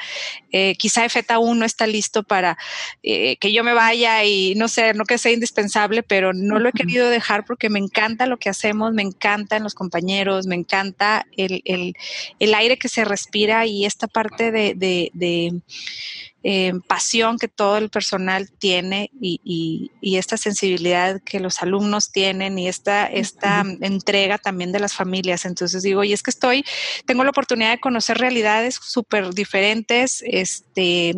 eh, 0.52 0.76
quizá 0.78 1.06
EFETA 1.06 1.36
aún 1.36 1.60
no 1.60 1.66
está 1.66 1.88
listo 1.88 2.24
para 2.24 2.58
eh, 3.02 3.38
que 3.38 3.54
yo 3.54 3.64
me 3.64 3.74
vaya 3.74 4.24
y 4.24 4.56
no 4.56 4.68
sé, 4.68 4.94
no 4.94 5.06
que 5.06 5.18
sea 5.18 5.32
indispensable, 5.32 6.04
pero 6.04 6.34
no 6.34 6.60
lo 6.60 6.70
he 6.70 6.74
querido 6.74 7.10
dejar 7.10 7.46
porque 7.46 7.70
me 7.70 7.80
encanta 7.80 8.26
lo 8.26 8.38
que 8.38 8.50
hacemos, 8.50 8.94
me 8.94 9.04
encantan 9.04 9.64
los 9.64 9.74
compañeros, 9.74 10.48
me 10.48 10.56
encanta 10.56 11.26
el, 11.38 11.94
aire 12.40 12.78
que 12.78 12.90
se 12.90 13.06
respira 13.06 13.66
y 13.66 13.86
esta 13.86 14.08
parte 14.08 14.52
de 14.52 14.74
de 14.84 15.12
eh, 15.20 16.74
pasión 16.88 17.38
que 17.38 17.48
todo 17.48 17.78
el 17.78 17.90
personal 17.90 18.50
tiene 18.50 19.10
y, 19.22 19.92
esta 20.02 20.38
sensibilidad 20.38 21.22
que 21.24 21.40
los 21.40 21.62
alumnos 21.62 22.12
tienen 22.12 22.60
y 22.60 22.68
esta, 22.68 23.08
esta 23.08 23.64
entrega 23.82 24.38
también 24.38 24.72
de 24.72 24.80
las 24.80 24.94
familias. 24.94 25.46
Entonces 25.46 25.84
digo, 25.84 26.04
y 26.04 26.14
es 26.14 26.22
que 26.22 26.32
estoy, 26.32 26.66
tengo 27.06 27.24
la 27.24 27.32
oportunidad 27.32 27.72
de 27.72 27.80
conocer 27.80 28.18
realidades 28.18 28.76
súper 28.76 29.34
diferentes, 29.34 30.24
este, 30.26 31.16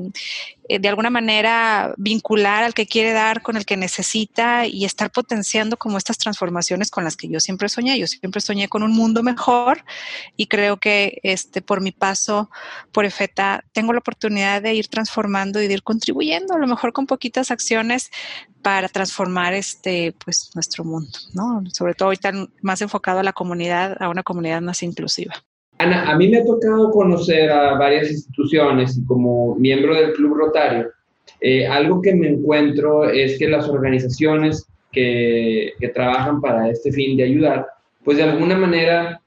eh, 0.68 0.80
de 0.80 0.88
alguna 0.90 1.10
manera 1.10 1.94
vincular 1.98 2.64
al 2.64 2.74
que 2.74 2.88
quiere 2.88 3.12
dar 3.12 3.42
con 3.42 3.58
el 3.58 3.66
que 3.66 3.78
necesita 3.78 4.66
y 4.66 4.86
estar 4.86 5.12
potenciando 5.12 5.78
como 5.78 5.98
estas 5.98 6.18
transformaciones 6.18 6.90
con 6.90 7.04
las 7.04 7.16
que 7.16 7.28
yo 7.28 7.40
siempre 7.40 7.70
soñé. 7.70 8.00
Yo 8.00 8.08
siempre 8.08 8.42
soñé 8.42 8.68
con 8.68 8.82
un 8.84 8.92
mundo 8.92 9.22
mejor 9.22 9.84
y 10.36 10.48
creo 10.48 10.78
que 10.78 11.20
este, 11.24 11.62
por 11.62 11.82
mi 11.82 11.92
paso 11.92 12.50
por 12.92 13.06
EFETA 13.06 13.64
tengo 13.74 13.94
la 13.94 14.00
oportunidad 14.00 14.62
de 14.62 14.74
ir 14.74 14.88
transformando 14.88 15.62
y 15.62 15.68
de 15.68 15.76
ir 15.76 15.84
contribuyendo, 15.84 16.56
a 16.56 16.60
lo 16.60 16.68
mejor 16.68 16.94
con 16.94 17.06
poquitas 17.06 17.52
acciones 17.52 18.12
para 18.62 18.90
transformar 18.90 19.54
este, 19.54 20.16
pues, 20.24 20.50
nuestro 20.56 20.84
mundo, 20.84 21.18
¿no? 21.34 21.64
Sobre 21.72 21.94
todo 21.94 22.08
ahorita 22.08 22.32
más 22.62 22.82
enfocado 22.82 23.20
a 23.20 23.24
la 23.24 23.34
comunidad, 23.34 24.02
a 24.02 24.10
una 24.10 24.24
comunidad 24.24 24.62
más 24.62 24.82
inclusiva. 24.82 25.36
Ana, 25.78 26.10
a 26.10 26.16
mí 26.18 26.30
me 26.30 26.38
ha 26.38 26.46
tocado 26.46 26.92
conocer 26.92 27.50
a 27.50 27.78
varias 27.78 28.10
instituciones 28.10 28.98
y 28.98 29.06
como 29.06 29.56
miembro 29.56 29.94
del 29.94 30.14
Club 30.14 30.36
Rotario, 30.36 30.92
eh, 31.42 31.68
algo 31.68 32.02
que 32.02 32.16
me 32.16 32.30
encuentro 32.30 33.10
es 33.10 33.38
que 33.38 33.50
las 33.50 33.68
organizaciones 33.68 34.68
que, 34.92 35.74
trabajan 35.94 36.42
para 36.42 36.70
este 36.70 36.92
fin 36.92 37.18
de 37.18 37.24
ayudar, 37.24 37.68
pues 38.04 38.18
de 38.18 38.24
alguna 38.24 38.58
manera 38.58 39.22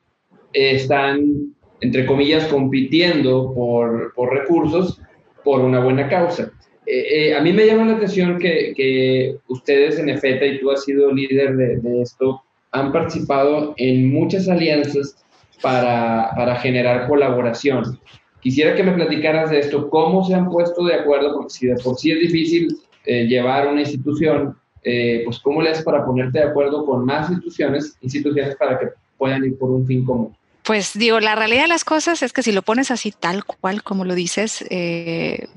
están, 0.53 1.55
entre 1.81 2.07
comillas, 2.07 2.47
compitiendo 2.47 3.53
por, 3.55 4.15
por 4.15 4.33
recursos 4.33 5.01
por 5.45 5.61
una 5.61 5.81
buena 5.81 6.09
causa. 6.09 6.51
Eh, 6.87 7.29
eh, 7.29 7.35
a 7.35 7.41
mí 7.41 7.53
me 7.53 7.67
llama 7.67 7.85
la 7.85 7.97
atención 7.97 8.39
que, 8.39 8.73
que, 8.75 9.37
ustedes 9.49 9.99
en 9.99 10.09
EFETA, 10.09 10.47
y 10.47 10.59
tú 10.59 10.71
has 10.71 10.85
sido 10.85 11.13
líder 11.13 11.57
de, 11.57 11.77
de 11.77 12.03
esto, 12.03 12.43
han 12.73 12.93
participado 12.93 13.75
en 13.77 14.11
muchas 14.11 14.49
alianzas 14.49 15.17
para, 15.61 16.31
para 16.37 16.57
generar 16.57 17.09
colaboración. 17.09 17.99
Quisiera 18.41 18.75
que 18.75 18.83
me 18.83 18.93
platicaras 18.93 19.51
de 19.51 19.61
esto, 19.61 19.91
cómo 19.91 20.25
se 20.25 20.35
han 20.35 20.49
puesto 20.51 20.85
de 20.85 20.95
acuerdo, 20.95 21.35
porque 21.35 21.51
si 21.51 21.67
de 21.67 21.77
por 21.77 21.97
sí 21.97 22.13
es 22.13 22.21
difícil 22.21 22.77
eh, 23.05 23.27
llevar 23.27 23.69
una 23.69 23.81
institución, 23.81 24.57
eh, 24.83 25.23
pues 25.25 25.41
cómo 25.41 25.61
le 25.61 25.71
haces 25.71 25.85
para 25.85 26.05
ponerte 26.05 26.39
de 26.39 26.45
acuerdo 26.45 26.87
con 26.87 27.05
más 27.05 27.29
instituciones, 27.31 27.97
instituciones 28.01 28.55
para 28.57 28.79
que 28.79 28.87
puedan 29.17 29.45
ir 29.45 29.59
por 29.59 29.71
un 29.71 29.87
fin 29.87 30.05
común. 30.05 30.37
Pues 30.63 30.93
digo, 30.95 31.19
la 31.19 31.35
realidad 31.35 31.63
de 31.63 31.69
las 31.69 31.85
cosas 31.85 32.23
es 32.23 32.33
que 32.33 32.43
si 32.43 32.53
lo 32.53 32.63
pones 32.63 32.91
así 32.91 33.11
tal 33.11 33.45
cual 33.45 33.83
como 33.83 34.05
lo 34.05 34.15
dices, 34.15 34.65
eh, 34.71 35.49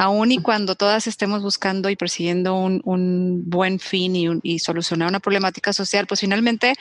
aún 0.00 0.32
y 0.32 0.38
cuando 0.38 0.76
todas 0.76 1.06
estemos 1.06 1.42
buscando 1.42 1.90
y 1.90 1.96
persiguiendo 1.96 2.56
un, 2.56 3.42
buen 3.44 3.78
fin 3.78 4.16
y, 4.16 4.28
y, 4.42 4.58
solucionar 4.58 5.08
una 5.08 5.20
problemática 5.20 5.74
social, 5.74 6.06
pues 6.06 6.20
finalmente 6.20 6.74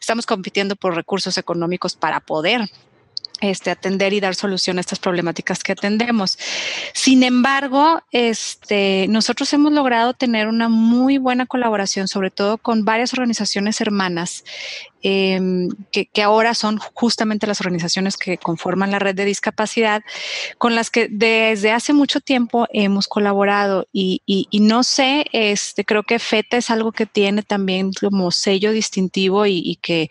estamos 0.00 0.26
compitiendo 0.26 0.74
por 0.74 0.96
recursos 0.96 1.38
económicos 1.38 1.94
para 1.94 2.18
poder 2.18 2.68
este, 3.40 3.70
atender 3.70 4.12
y 4.12 4.20
dar 4.20 4.34
solución 4.34 4.78
a 4.78 4.80
estas 4.80 4.98
problemáticas 4.98 5.62
que 5.62 5.72
atendemos. 5.72 6.38
Sin 6.94 7.22
embargo, 7.22 8.00
este, 8.10 9.06
nosotros 9.08 9.52
hemos 9.52 9.72
logrado 9.72 10.14
tener 10.14 10.48
una 10.48 10.68
muy 10.68 11.18
buena 11.18 11.44
colaboración, 11.46 12.08
sobre 12.08 12.30
todo 12.30 12.58
con 12.58 12.84
varias 12.84 13.12
organizaciones 13.12 13.80
hermanas 13.80 14.44
Em, 15.06 15.68
que, 15.92 16.22
ahora 16.22 16.54
son 16.54 16.78
justamente 16.78 17.46
las 17.46 17.60
organizaciones 17.60 18.16
que 18.16 18.38
conforman 18.38 18.90
la 18.90 18.98
red 18.98 19.14
de 19.14 19.26
discapacidad, 19.26 20.02
con 20.56 20.74
las 20.74 20.88
que 20.88 21.08
desde 21.10 21.72
hace 21.72 21.92
mucho 21.92 22.20
tiempo 22.20 22.66
hemos 22.72 23.06
colaborado 23.06 23.86
y, 23.92 24.22
no 24.54 24.82
sé, 24.82 25.26
este, 25.32 25.84
creo 25.84 26.04
que 26.04 26.18
FETA 26.18 26.56
es 26.56 26.70
algo 26.70 26.90
que 26.92 27.04
tiene 27.04 27.42
también 27.42 27.90
como 27.92 28.30
sello 28.30 28.72
distintivo 28.72 29.44
y, 29.44 29.78
que 29.82 30.08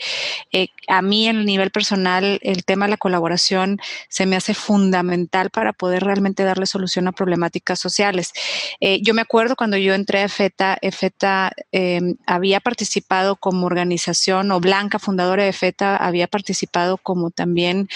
eh, 0.52 0.68
a 0.88 1.02
mí 1.02 1.28
en 1.28 1.38
el 1.38 1.46
nivel 1.48 1.72
personal 1.72 2.38
el 2.44 2.64
tema 2.64 2.86
de 2.86 2.92
la 2.92 2.98
colaboración 2.98 3.80
se 4.10 4.28
me 4.28 4.36
hace 4.36 4.54
fundamental 4.54 5.50
para 5.50 5.74
poder 5.74 6.04
realmente 6.04 6.44
darle 6.44 6.68
solución 6.68 7.08
a 7.08 7.14
problemáticas 7.14 7.80
sociales. 7.80 8.32
Eh, 8.80 9.00
yo 9.02 9.16
me 9.16 9.22
acuerdo 9.22 9.56
cuando 9.56 9.78
yo 9.78 9.96
entré 9.96 10.22
a 10.22 10.30
FETA, 10.30 10.78
FETA 10.92 11.52
em, 11.72 12.16
había 12.28 12.60
participado 12.60 13.38
como 13.38 13.66
organización 13.66 14.52
o 14.52 14.60
blanca 14.60 14.83
fundadora 15.00 15.44
de 15.44 15.54
FETA, 15.54 15.98
había 15.98 16.28
participado 16.28 16.98
como 16.98 17.32
también 17.32 17.88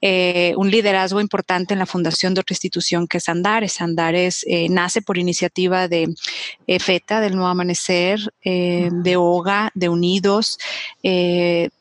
eh, 0.00 0.54
un 0.56 0.70
liderazgo 0.70 1.20
importante 1.20 1.72
en 1.72 1.78
la 1.78 1.86
fundación 1.86 2.34
de 2.34 2.40
otra 2.40 2.54
institución 2.54 3.06
que 3.06 3.18
es 3.18 3.28
Andares. 3.28 3.80
Andares 3.80 4.44
eh, 4.48 4.68
nace 4.68 5.02
por 5.02 5.18
iniciativa 5.18 5.88
de 5.88 6.14
eh, 6.66 6.78
FETA, 6.78 7.20
del 7.20 7.34
Nuevo 7.34 7.50
Amanecer, 7.50 8.20
de 8.42 9.16
OGA, 9.16 9.70
de 9.74 9.88
Unidos, 9.88 10.58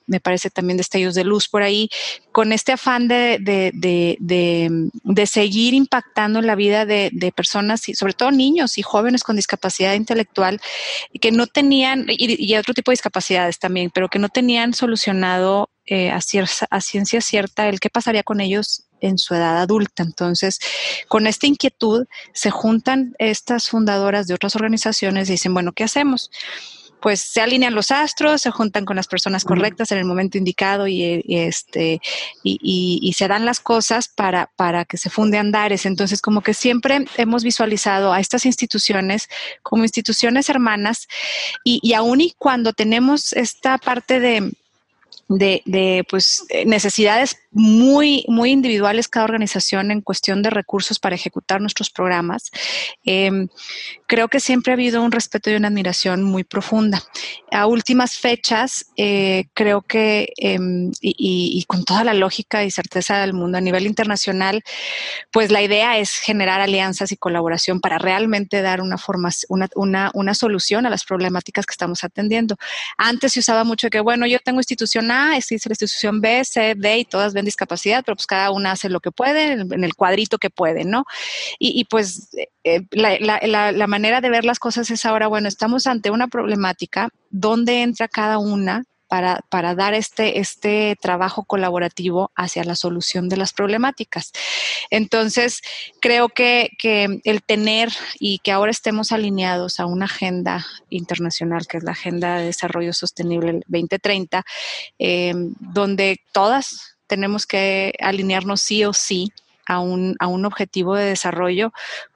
me 0.07 0.19
parece 0.19 0.49
también 0.49 0.77
destellos 0.77 1.13
de 1.15 1.23
luz 1.23 1.47
por 1.47 1.61
ahí, 1.61 1.89
con 2.31 2.51
este 2.51 2.71
afán 2.71 3.07
de, 3.07 3.39
seguir 5.25 5.73
impactando 5.73 6.39
en 6.39 6.47
la 6.47 6.55
vida 6.55 6.85
de, 6.85 7.33
personas, 7.35 7.87
y 7.89 7.93
sobre 7.93 8.13
todo 8.13 8.31
niños 8.31 8.77
y 8.77 8.81
jóvenes 8.81 9.23
con 9.23 9.35
discapacidad 9.35 9.93
intelectual, 9.93 10.59
que 11.21 11.31
no 11.31 11.45
tenían, 11.47 12.05
y, 12.07 12.55
otro 12.55 12.73
tipo 12.73 12.91
de 12.91 12.93
discapacidades 12.93 13.59
también, 13.59 13.91
pero 13.93 14.07
que 14.07 14.19
no 14.19 14.29
tenían 14.29 14.73
solucionado 14.73 15.69
eh, 15.85 16.09
a, 16.09 16.19
a 16.69 16.81
ciencia 16.81 17.21
cierta 17.21 17.69
el 17.69 17.79
qué 17.79 17.89
pasaría 17.89 18.23
con 18.23 18.41
ellos 18.41 18.87
en 19.01 19.17
su 19.17 19.35
edad 19.35 19.59
adulta. 19.59 20.03
Entonces, 20.03 20.59
con 21.07 21.27
esta 21.27 21.47
inquietud 21.47 22.07
se 22.33 22.51
juntan 22.51 23.15
estas 23.19 23.69
fundadoras 23.69 24.27
de 24.27 24.33
otras 24.33 24.55
organizaciones 24.55 25.29
y 25.29 25.33
dicen, 25.33 25.53
bueno, 25.53 25.73
¿qué 25.73 25.83
hacemos? 25.83 26.31
Pues 27.01 27.21
se 27.21 27.41
alinean 27.41 27.75
los 27.75 27.91
astros, 27.91 28.41
se 28.41 28.51
juntan 28.51 28.85
con 28.85 28.95
las 28.95 29.07
personas 29.07 29.43
correctas 29.43 29.91
en 29.91 29.99
el 29.99 30.05
momento 30.05 30.37
indicado 30.37 30.87
y, 30.87 31.23
este 31.27 32.01
y, 32.43 33.13
se 33.15 33.27
dan 33.27 33.45
las 33.45 33.59
cosas 33.59 34.07
para, 34.07 34.51
para 34.55 34.85
que 34.85 34.97
se 34.97 35.09
funde 35.09 35.37
Andares. 35.37 35.85
Entonces, 35.85 36.21
como 36.21 36.41
que 36.41 36.53
siempre 36.53 37.05
hemos 37.17 37.43
visualizado 37.43 38.13
a 38.13 38.19
estas 38.19 38.45
instituciones 38.45 39.29
como 39.63 39.83
instituciones 39.83 40.49
hermanas 40.49 41.07
y, 41.63 41.79
y 41.81 41.93
aún 41.93 42.21
y 42.21 42.33
cuando 42.37 42.73
tenemos 42.73 43.33
esta 43.33 43.77
parte 43.77 44.19
de 44.19 44.51
de, 45.29 45.61
de, 45.65 46.05
pues, 46.09 46.45
necesidades 46.65 47.37
muy, 47.51 48.25
muy 48.27 48.51
individuales 48.51 49.07
cada 49.07 49.25
organización 49.25 49.91
en 49.91 50.01
cuestión 50.01 50.41
de 50.41 50.49
recursos 50.49 50.99
para 50.99 51.15
ejecutar 51.15 51.61
nuestros 51.61 51.89
programas. 51.89 52.51
Em, 53.05 53.47
creo 54.07 54.27
que 54.27 54.39
siempre 54.39 54.71
ha 54.71 54.75
habido 54.75 55.01
un 55.01 55.11
respeto 55.11 55.49
y 55.49 55.55
una 55.55 55.69
admiración 55.69 56.23
muy 56.23 56.43
profunda. 56.43 57.01
A 57.51 57.65
últimas 57.67 58.17
fechas, 58.17 58.85
eh, 58.97 59.45
creo 59.53 59.81
que, 59.81 60.33
em, 60.37 60.91
y, 61.01 61.63
con 61.67 61.83
toda 61.83 62.03
la 62.03 62.13
lógica 62.13 62.63
y 62.63 62.71
certeza 62.71 63.19
del 63.19 63.33
mundo 63.33 63.57
a 63.57 63.61
nivel 63.61 63.85
internacional, 63.85 64.63
pues 65.31 65.51
la 65.51 65.61
idea 65.61 65.97
es 65.97 66.15
generar 66.15 66.61
alianzas 66.61 67.11
y 67.11 67.17
colaboración 67.17 67.79
para 67.79 67.97
realmente 67.97 68.61
dar 68.61 68.81
una, 68.81 68.97
forma, 68.97 69.29
una, 69.49 69.67
una, 69.75 70.11
una 70.13 70.33
solución 70.33 70.85
a 70.85 70.89
las 70.89 71.03
problemáticas 71.03 71.65
que 71.65 71.71
estamos 71.71 72.03
atendiendo. 72.03 72.57
Antes 72.97 73.33
se 73.33 73.39
usaba 73.39 73.63
mucho 73.63 73.89
que, 73.89 73.99
bueno, 73.99 74.27
yo 74.27 74.39
tengo 74.39 74.59
institución 74.59 75.11
A, 75.11 75.37
existe 75.37 75.69
la 75.69 75.73
institución 75.73 76.21
B, 76.21 76.43
C, 76.45 76.75
D 76.75 76.99
y 76.99 77.05
todas 77.05 77.33
discapacidad, 77.47 78.03
pero 78.05 78.15
pues 78.15 78.27
cada 78.27 78.51
una 78.51 78.71
hace 78.71 78.89
lo 78.89 78.99
que 78.99 79.11
puede 79.11 79.53
en 79.53 79.83
el 79.83 79.95
cuadrito 79.95 80.37
que 80.37 80.49
puede, 80.49 80.85
¿no? 80.85 81.05
Y, 81.59 81.85
pues 81.85 82.29
eh, 82.63 82.81
la, 82.91 83.87
manera 83.87 84.21
de 84.21 84.29
ver 84.29 84.45
las 84.45 84.59
cosas 84.59 84.91
es 84.91 85.05
ahora, 85.05 85.27
bueno, 85.27 85.47
estamos 85.47 85.87
ante 85.87 86.11
una 86.11 86.27
problemática, 86.27 87.09
¿dónde 87.29 87.81
entra 87.81 88.07
cada 88.07 88.37
una? 88.37 88.83
Para, 89.09 89.39
para, 89.49 89.73
dar 89.73 89.93
este, 89.93 90.39
este 90.39 90.97
trabajo 91.01 91.45
colaborativo 91.45 92.29
hacia 92.35 92.65
la 92.65 92.75
solución 92.75 93.29
de 93.29 93.37
las 93.37 93.53
problemáticas. 93.53 94.33
Entonces, 94.89 95.61
creo 96.01 96.27
que, 96.27 96.71
que, 96.77 97.21
el 97.23 97.41
tener 97.41 97.87
y 98.19 98.39
que 98.39 98.51
ahora 98.51 98.69
estemos 98.69 99.13
alineados 99.13 99.79
a 99.79 99.85
una 99.85 100.07
agenda 100.07 100.65
internacional, 100.89 101.67
que 101.67 101.77
es 101.77 101.85
la 101.85 101.93
Agenda 101.93 102.35
de 102.35 102.47
Desarrollo 102.47 102.91
Sostenible 102.91 103.61
2030, 103.67 104.43
eh, 104.99 105.33
donde 105.61 106.19
todas 106.33 106.96
tenemos 107.07 107.45
que 107.45 107.93
alinearnos 107.99 108.61
sí 108.61 108.85
o 108.85 108.93
sí 108.93 109.31
a 109.65 109.79
un, 109.79 110.15
a 110.19 110.27
un 110.27 110.45
objetivo 110.45 110.95
de 110.95 111.05
desarrollo, 111.05 111.73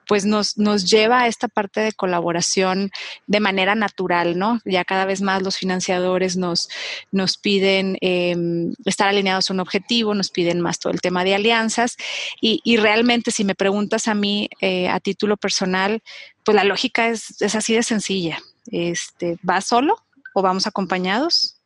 pues 0.07 0.25
nos, 0.25 0.57
nos 0.57 0.89
lleva 0.89 1.21
a 1.21 1.27
esta 1.27 1.48
parte 1.48 1.79
de 1.79 1.93
colaboración 1.93 2.91
de 3.27 3.39
manera 3.39 3.75
natural, 3.75 4.38
¿no? 4.38 4.60
Ya 4.65 4.83
cada 4.83 5.05
vez 5.05 5.21
más 5.21 5.41
los 5.41 5.57
financiadores 5.57 6.36
nos, 6.36 6.69
nos 7.12 7.38
piden 7.38 7.98
em, 8.01 8.74
estar 8.83 9.07
alineados 9.07 9.50
a 9.50 9.53
un 9.53 9.62
objetivo, 9.62 10.13
nos 10.13 10.29
piden 10.29 10.60
más 10.60 10.79
todo 10.79 10.91
el 10.91 11.00
tema 11.00 11.24
de 11.24 11.36
alianzas 11.36 11.95
y, 12.41 12.60
y 12.63 12.75
realmente 12.75 13.31
si 13.31 13.45
me 13.45 13.55
preguntas 13.55 14.10
a 14.10 14.13
mí 14.13 14.50
eh, 14.60 14.89
a 14.89 15.00
título 15.00 15.38
personal, 15.38 16.01
pues 16.43 16.55
la 16.55 16.65
lógica 16.65 17.07
es, 17.07 17.41
es 17.41 17.55
así 17.55 17.74
de 17.74 17.83
sencilla. 17.83 18.39
Este, 18.69 19.38
¿Vas 19.43 19.65
solo 19.65 19.95
o 20.33 20.41
vamos 20.41 20.67
acompañados? 20.67 21.60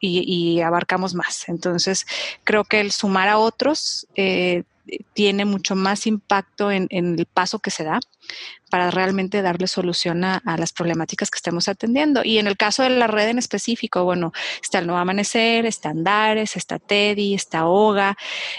Y, 0.00 0.60
abarcamos 0.60 1.14
más. 1.14 1.48
Entonces, 1.48 2.06
creo 2.44 2.64
que 2.64 2.80
el 2.80 2.92
sumar 2.92 3.28
a 3.28 3.38
otros 3.38 4.06
eh, 4.14 4.64
tiene 5.14 5.44
mucho 5.44 5.74
más 5.74 6.06
impacto 6.06 6.70
en, 6.70 6.88
el 6.90 7.26
paso 7.26 7.58
que 7.58 7.70
se 7.70 7.84
da 7.84 7.98
para 8.70 8.90
realmente 8.90 9.42
darle 9.42 9.66
solución 9.66 10.24
a, 10.24 10.40
las 10.58 10.72
problemáticas 10.72 11.30
que 11.30 11.36
estemos 11.36 11.68
atendiendo. 11.68 12.22
Y 12.24 12.38
en 12.38 12.46
el 12.46 12.56
caso 12.56 12.82
de 12.82 12.90
la 12.90 13.06
red 13.06 13.28
en 13.28 13.38
específico, 13.38 14.04
bueno, 14.04 14.32
está 14.62 14.78
el 14.78 14.86
Nuevo 14.86 15.00
Amanecer, 15.00 15.66
está 15.66 15.90
Andares, 15.90 16.56
está 16.56 16.78
Teddy, 16.78 17.34
está 17.34 17.66
OGA, 17.66 18.16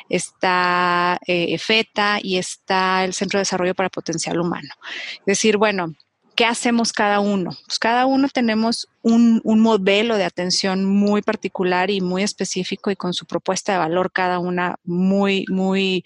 está 0.09 1.19
eh, 1.27 1.57
FETA 1.57 2.19
y 2.21 2.37
está 2.37 3.03
el 3.03 3.13
Centro 3.13 3.37
de 3.37 3.41
Desarrollo 3.41 3.75
para 3.75 3.89
Potencial 3.89 4.39
Humano. 4.39 4.73
Es 5.19 5.25
decir, 5.25 5.57
bueno, 5.57 5.93
¿qué 6.37 6.45
hacemos 6.45 6.93
cada 6.93 7.19
uno? 7.19 7.49
Pues 7.65 7.79
cada 7.79 8.05
uno 8.05 8.29
tenemos 8.29 8.87
un, 9.01 9.41
modelo 9.43 10.17
de 10.17 10.23
atención 10.23 10.85
muy 10.85 11.23
particular 11.23 11.89
y 11.89 11.99
muy 11.99 12.21
específico 12.21 12.91
y 12.91 12.95
con 12.95 13.13
su 13.15 13.25
propuesta 13.25 13.73
de 13.73 13.79
valor 13.79 14.11
cada 14.11 14.37
una 14.37 14.75
muy, 14.83 15.45
muy, 15.49 16.03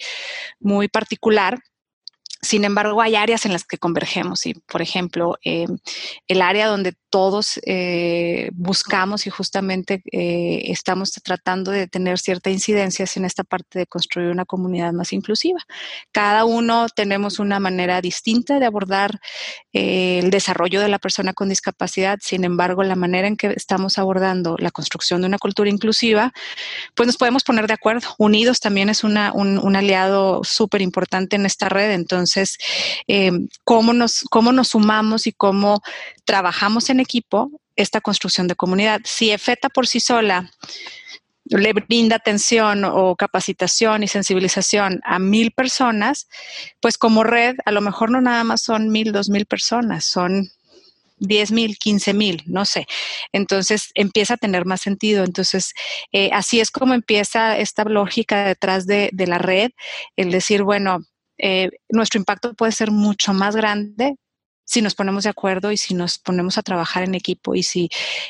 muy 0.61 0.87
particular. 0.87 1.59
Sin 2.41 2.65
embargo, 2.65 3.01
hay 3.01 3.15
áreas 3.15 3.45
en 3.45 3.53
las 3.53 3.63
que 3.63 3.77
convergemos 3.77 4.45
y, 4.45 4.53
por 4.53 4.81
ejemplo, 4.81 5.37
eh, 5.43 5.67
el 6.27 6.41
área 6.41 6.67
donde 6.67 6.95
todos 7.11 7.59
eh, 7.65 8.49
buscamos 8.53 9.27
y 9.27 9.29
justamente 9.29 10.01
eh, 10.11 10.71
estamos 10.71 11.11
tratando 11.11 11.69
de 11.69 11.87
tener 11.87 12.17
cierta 12.17 12.49
incidencia 12.49 13.05
en 13.15 13.25
esta 13.25 13.43
parte 13.43 13.79
de 13.79 13.85
construir 13.85 14.29
una 14.29 14.45
comunidad 14.45 14.93
más 14.93 15.11
inclusiva. 15.13 15.59
Cada 16.11 16.45
uno 16.45 16.87
tenemos 16.89 17.39
una 17.39 17.59
manera 17.59 18.01
distinta 18.01 18.59
de 18.59 18.65
abordar 18.65 19.19
el 19.73 20.31
desarrollo 20.31 20.79
de 20.81 20.87
la 20.87 20.99
persona 20.99 21.33
con 21.33 21.49
discapacidad, 21.49 22.19
sin 22.21 22.43
embargo, 22.43 22.83
la 22.83 22.95
manera 22.95 23.27
en 23.27 23.37
que 23.37 23.47
estamos 23.47 23.97
abordando 23.97 24.55
la 24.57 24.71
construcción 24.71 25.21
de 25.21 25.27
una 25.27 25.37
cultura 25.37 25.69
inclusiva, 25.69 26.31
pues 26.95 27.07
nos 27.07 27.17
podemos 27.17 27.43
poner 27.43 27.67
de 27.67 27.73
acuerdo. 27.73 28.07
Unidos 28.17 28.59
también 28.59 28.89
es 28.89 29.03
una, 29.03 29.33
un, 29.33 29.75
aliado 29.75 30.43
súper 30.43 30.81
importante 30.81 31.35
en 31.35 31.45
esta 31.45 31.67
red, 31.69 31.91
entonces, 31.91 32.30
eh, 32.37 33.31
¿cómo, 33.63 33.93
nos, 33.93 34.21
¿cómo 34.29 34.51
nos 34.51 34.69
sumamos 34.69 35.27
y 35.27 35.31
cómo 35.31 35.81
trabajamos 36.25 36.89
en 36.89 36.99
equipo 36.99 37.51
esta 37.75 38.01
construcción 38.01 38.47
de 38.47 38.55
comunidad? 38.55 39.01
Si 39.03 39.31
EFETA 39.31 39.69
por 39.69 39.87
sí 39.87 39.99
sola 39.99 40.51
le 41.45 41.73
brinda 41.73 42.15
atención 42.15 42.85
o 42.85 43.15
capacitación 43.15 44.03
y 44.03 44.07
sensibilización 44.07 45.01
a 45.03 45.19
mil 45.19 45.51
personas, 45.51 46.27
pues 46.79 46.97
como 46.97 47.23
red 47.23 47.55
a 47.65 47.71
lo 47.71 47.81
mejor 47.81 48.09
no 48.09 48.21
nada 48.21 48.43
más 48.43 48.61
son 48.61 48.89
mil, 48.89 49.11
dos 49.11 49.29
mil 49.29 49.45
personas, 49.45 50.05
son 50.05 50.51
diez 51.17 51.51
mil, 51.51 51.77
quince 51.77 52.13
mil, 52.13 52.43
no 52.47 52.65
sé. 52.65 52.87
Entonces 53.31 53.91
empieza 53.93 54.33
a 54.33 54.37
tener 54.37 54.65
más 54.65 54.81
sentido. 54.81 55.23
Entonces, 55.23 55.73
eh, 56.11 56.29
así 56.33 56.59
es 56.59 56.71
como 56.71 56.93
empieza 56.93 57.57
esta 57.57 57.83
lógica 57.83 58.45
detrás 58.45 58.87
de, 58.87 59.09
de 59.13 59.27
la 59.27 59.37
red, 59.37 59.71
el 60.15 60.31
decir, 60.31 60.63
bueno, 60.63 61.05
eh, 61.41 61.69
nuestro 61.89 62.19
impacto 62.19 62.53
puede 62.53 62.71
ser 62.71 62.91
mucho 62.91 63.33
más 63.33 63.55
grande 63.55 64.15
si 64.63 64.81
nos 64.81 64.95
ponemos 64.95 65.23
de 65.23 65.31
acuerdo 65.31 65.71
y 65.71 65.77
si 65.77 65.93
nos 65.93 66.17
ponemos 66.19 66.57
a 66.57 66.61
trabajar 66.61 67.03
en 67.03 67.15
equipo 67.15 67.55
y 67.55 67.63
si 67.63 67.89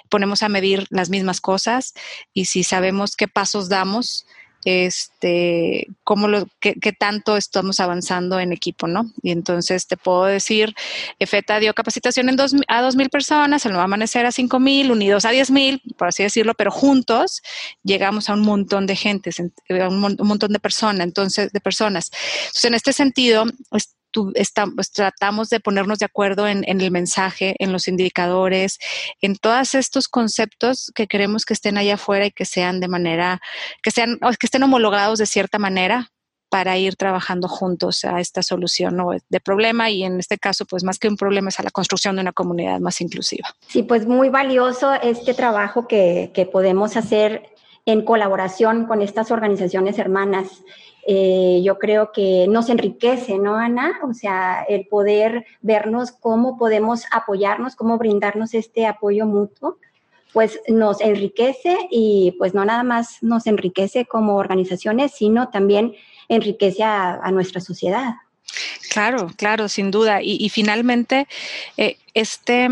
ponemos 0.09 0.41
a 0.41 0.49
medir 0.49 0.87
las 0.89 1.09
mismas 1.09 1.41
cosas 1.41 1.93
y 2.33 2.45
si 2.45 2.63
sabemos 2.63 3.15
qué 3.15 3.27
pasos 3.27 3.69
damos 3.69 4.25
este, 4.65 5.87
cómo 6.03 6.27
lo, 6.27 6.47
qué, 6.59 6.75
tanto 6.97 7.37
estamos 7.37 7.79
avanzando 7.79 8.39
en 8.39 8.51
equipo, 8.51 8.87
¿no? 8.87 9.11
Y 9.23 9.31
entonces 9.31 9.87
te 9.87 9.97
puedo 9.97 10.25
decir, 10.25 10.75
EFETA 11.19 11.59
dio 11.59 11.73
capacitación 11.73 12.29
en 12.29 12.35
dos, 12.35 12.53
a 12.67 12.81
2.000 12.81 13.09
personas, 13.09 13.65
el 13.65 13.71
Nuevo 13.71 13.85
Amanecer 13.85 14.25
a 14.25 14.31
5.000, 14.31 14.91
unidos 14.91 15.25
a 15.25 15.31
10.000, 15.31 15.81
por 15.95 16.09
así 16.09 16.23
decirlo, 16.23 16.53
pero 16.53 16.71
juntos 16.71 17.41
llegamos 17.83 18.29
a 18.29 18.33
un 18.33 18.41
montón 18.41 18.85
de 18.85 18.95
gente, 18.95 19.31
a 19.69 19.87
un, 19.87 19.99
montón 19.99 20.53
de 20.53 20.59
personas, 20.59 21.05
entonces, 21.05 21.51
de 21.51 21.59
personas. 21.59 22.11
Entonces, 22.45 22.65
en 22.65 22.73
este 22.75 22.93
sentido, 22.93 23.45
tratamos 24.93 25.49
de 25.49 25.59
ponernos 25.59 25.99
de 25.99 26.05
acuerdo 26.05 26.47
en, 26.47 26.63
el 26.67 26.91
mensaje, 26.91 27.55
en 27.59 27.71
los 27.71 27.87
indicadores, 27.87 28.79
en 29.21 29.35
todos 29.35 29.75
estos 29.75 30.07
conceptos 30.07 30.91
que 30.95 31.07
queremos 31.07 31.45
que 31.45 31.53
estén 31.53 31.77
allá 31.77 31.95
afuera 31.95 32.25
y 32.25 32.31
que 32.31 32.45
sean 32.45 32.79
de 32.79 32.87
manera, 32.87 33.41
que 33.81 33.91
sean, 33.91 34.19
que 34.19 34.47
estén 34.47 34.63
homologados 34.63 35.19
de 35.19 35.25
cierta 35.25 35.59
manera 35.59 36.11
para 36.49 36.77
ir 36.77 36.97
trabajando 36.97 37.47
juntos 37.47 38.03
a 38.03 38.19
esta 38.19 38.43
solución 38.43 38.97
de 39.29 39.39
problema 39.39 39.89
y 39.89 40.03
en 40.03 40.19
este 40.19 40.37
caso, 40.37 40.65
pues 40.65 40.83
más 40.83 40.99
que 40.99 41.07
un 41.07 41.15
problema 41.15 41.47
es 41.47 41.59
a 41.61 41.63
la 41.63 41.71
construcción 41.71 42.17
de 42.17 42.23
una 42.23 42.33
comunidad 42.33 42.81
más 42.81 42.99
inclusiva. 42.99 43.47
Sí, 43.67 43.83
pues 43.83 44.05
muy 44.05 44.27
valioso 44.27 44.93
este 44.95 45.33
trabajo 45.33 45.87
que, 45.87 46.31
que 46.33 46.45
podemos 46.45 46.97
hacer 46.97 47.51
en 47.85 48.03
colaboración 48.03 48.85
con 48.85 49.01
estas 49.01 49.31
organizaciones 49.31 49.97
hermanas. 49.97 50.49
Eh, 51.07 51.61
yo 51.63 51.79
creo 51.79 52.11
que 52.11 52.45
nos 52.47 52.69
enriquece, 52.69 53.37
¿no, 53.37 53.55
Ana? 53.55 53.99
O 54.03 54.13
sea, 54.13 54.63
el 54.67 54.87
poder 54.87 55.45
vernos 55.61 56.11
cómo 56.11 56.57
podemos 56.57 57.05
apoyarnos, 57.11 57.75
cómo 57.75 57.97
brindarnos 57.97 58.53
este 58.53 58.85
apoyo 58.85 59.25
mutuo, 59.25 59.77
pues 60.33 60.59
nos 60.67 61.01
enriquece 61.01 61.75
y 61.89 62.35
pues 62.37 62.53
no 62.53 62.63
nada 62.63 62.83
más 62.83 63.17
nos 63.21 63.47
enriquece 63.47 64.05
como 64.05 64.35
organizaciones, 64.35 65.11
sino 65.13 65.49
también 65.49 65.93
enriquece 66.29 66.83
a, 66.83 67.29
nuestra 67.31 67.59
sociedad. 67.61 68.13
Claro, 68.91 69.29
claro, 69.37 69.67
sin 69.67 69.91
duda. 69.91 70.21
Y, 70.21 70.47
finalmente, 70.49 71.27
eh, 71.77 71.97
este, 72.13 72.67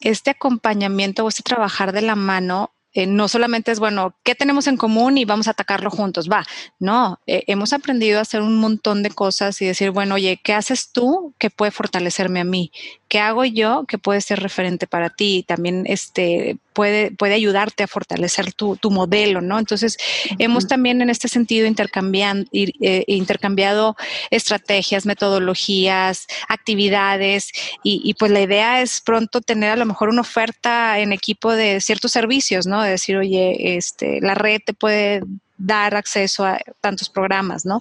este 0.00 0.30
acompañamiento 0.30 1.24
o 1.24 1.28
este 1.28 1.42
trabajar 1.42 1.92
de 1.92 2.02
la 2.02 2.16
mano 2.16 2.70
eh, 2.94 3.06
no 3.06 3.28
solamente 3.28 3.72
es, 3.72 3.78
bueno, 3.78 4.14
¿qué 4.22 4.34
tenemos 4.34 4.66
en 4.66 4.76
común 4.76 5.16
y 5.16 5.24
vamos 5.24 5.48
a 5.48 5.52
atacarlo 5.52 5.90
juntos? 5.90 6.28
Va, 6.30 6.44
no, 6.78 7.20
eh, 7.26 7.44
hemos 7.46 7.72
aprendido 7.72 8.18
a 8.18 8.22
hacer 8.22 8.42
un 8.42 8.58
montón 8.58 9.02
de 9.02 9.10
cosas 9.10 9.60
y 9.62 9.66
decir, 9.66 9.90
bueno, 9.90 10.16
oye, 10.16 10.40
¿qué 10.42 10.52
haces 10.52 10.92
tú 10.92 11.34
que 11.38 11.50
puede 11.50 11.70
fortalecerme 11.70 12.40
a 12.40 12.44
mí? 12.44 12.70
¿Qué 13.08 13.18
hago 13.18 13.44
yo 13.44 13.84
que 13.86 13.98
puede 13.98 14.20
ser 14.20 14.40
referente 14.40 14.86
para 14.86 15.10
ti? 15.10 15.44
También 15.46 15.84
este, 15.86 16.58
puede, 16.72 17.10
puede 17.10 17.34
ayudarte 17.34 17.82
a 17.82 17.88
fortalecer 17.88 18.52
tu, 18.52 18.78
modelo, 18.90 19.40
¿no? 19.40 19.58
Entonces, 19.58 19.96
hemos 20.38 20.66
también 20.66 21.00
en 21.02 21.10
este 21.10 21.28
sentido 21.28 21.66
eh, 21.66 23.04
intercambiado 23.06 23.96
estrategias, 24.30 25.06
metodologías, 25.06 26.26
actividades 26.48 27.50
y, 27.82 28.00
y 28.04 28.14
pues 28.14 28.30
la 28.30 28.40
idea 28.40 28.82
es 28.82 29.00
pronto 29.00 29.40
tener 29.40 29.70
a 29.70 29.76
lo 29.76 29.86
mejor 29.86 30.08
una 30.08 30.20
oferta 30.20 30.98
en 30.98 31.12
equipo 31.12 31.52
de 31.52 31.80
ciertos 31.80 32.12
servicios, 32.12 32.66
¿no? 32.66 32.81
De 32.82 32.90
decir, 32.90 33.16
oye, 33.16 33.76
este, 33.76 34.20
la 34.20 34.34
red 34.34 34.60
te 34.64 34.74
puede 34.74 35.22
dar 35.64 35.94
acceso 35.94 36.44
a 36.44 36.58
tantos 36.80 37.08
programas, 37.08 37.64
¿no? 37.64 37.80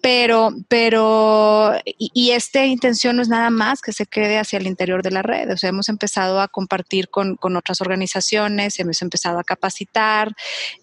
Pero, 0.00 0.54
pero, 0.68 1.74
y, 1.84 2.30
esta 2.30 2.64
intención 2.64 3.16
no 3.16 3.22
es 3.22 3.28
nada 3.28 3.50
más 3.50 3.82
que 3.82 3.92
se 3.92 4.06
quede 4.06 4.38
hacia 4.38 4.58
el 4.58 4.66
interior 4.66 5.02
de 5.02 5.10
la 5.10 5.22
red. 5.22 5.52
O 5.52 5.56
sea, 5.56 5.68
hemos 5.68 5.90
empezado 5.90 6.40
a 6.40 6.48
compartir 6.48 7.10
con, 7.10 7.36
otras 7.42 7.80
organizaciones, 7.82 8.78
hemos 8.80 9.02
empezado 9.02 9.38
a 9.38 9.44
capacitar, 9.44 10.34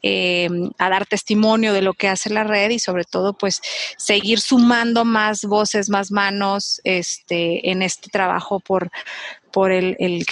eh, 0.03 0.49
a 0.77 0.89
dar 0.89 1.07
testimonio 1.07 1.73
de 1.73 1.81
lo 1.81 1.93
que 1.93 2.07
hace 2.07 2.29
la 2.29 2.43
red 2.43 2.69
y 2.69 2.79
sobre 2.79 3.03
todo, 3.03 3.33
pues, 3.33 3.61
seguir 3.97 4.39
sumando 4.39 5.05
más 5.05 5.41
voces, 5.43 5.89
más 5.89 6.11
manos 6.11 6.81
este, 6.83 7.71
en 7.71 7.81
este 7.81 8.09
trabajo 8.11 8.59
por, 8.59 8.91
por 9.51 9.71
el 9.71 10.25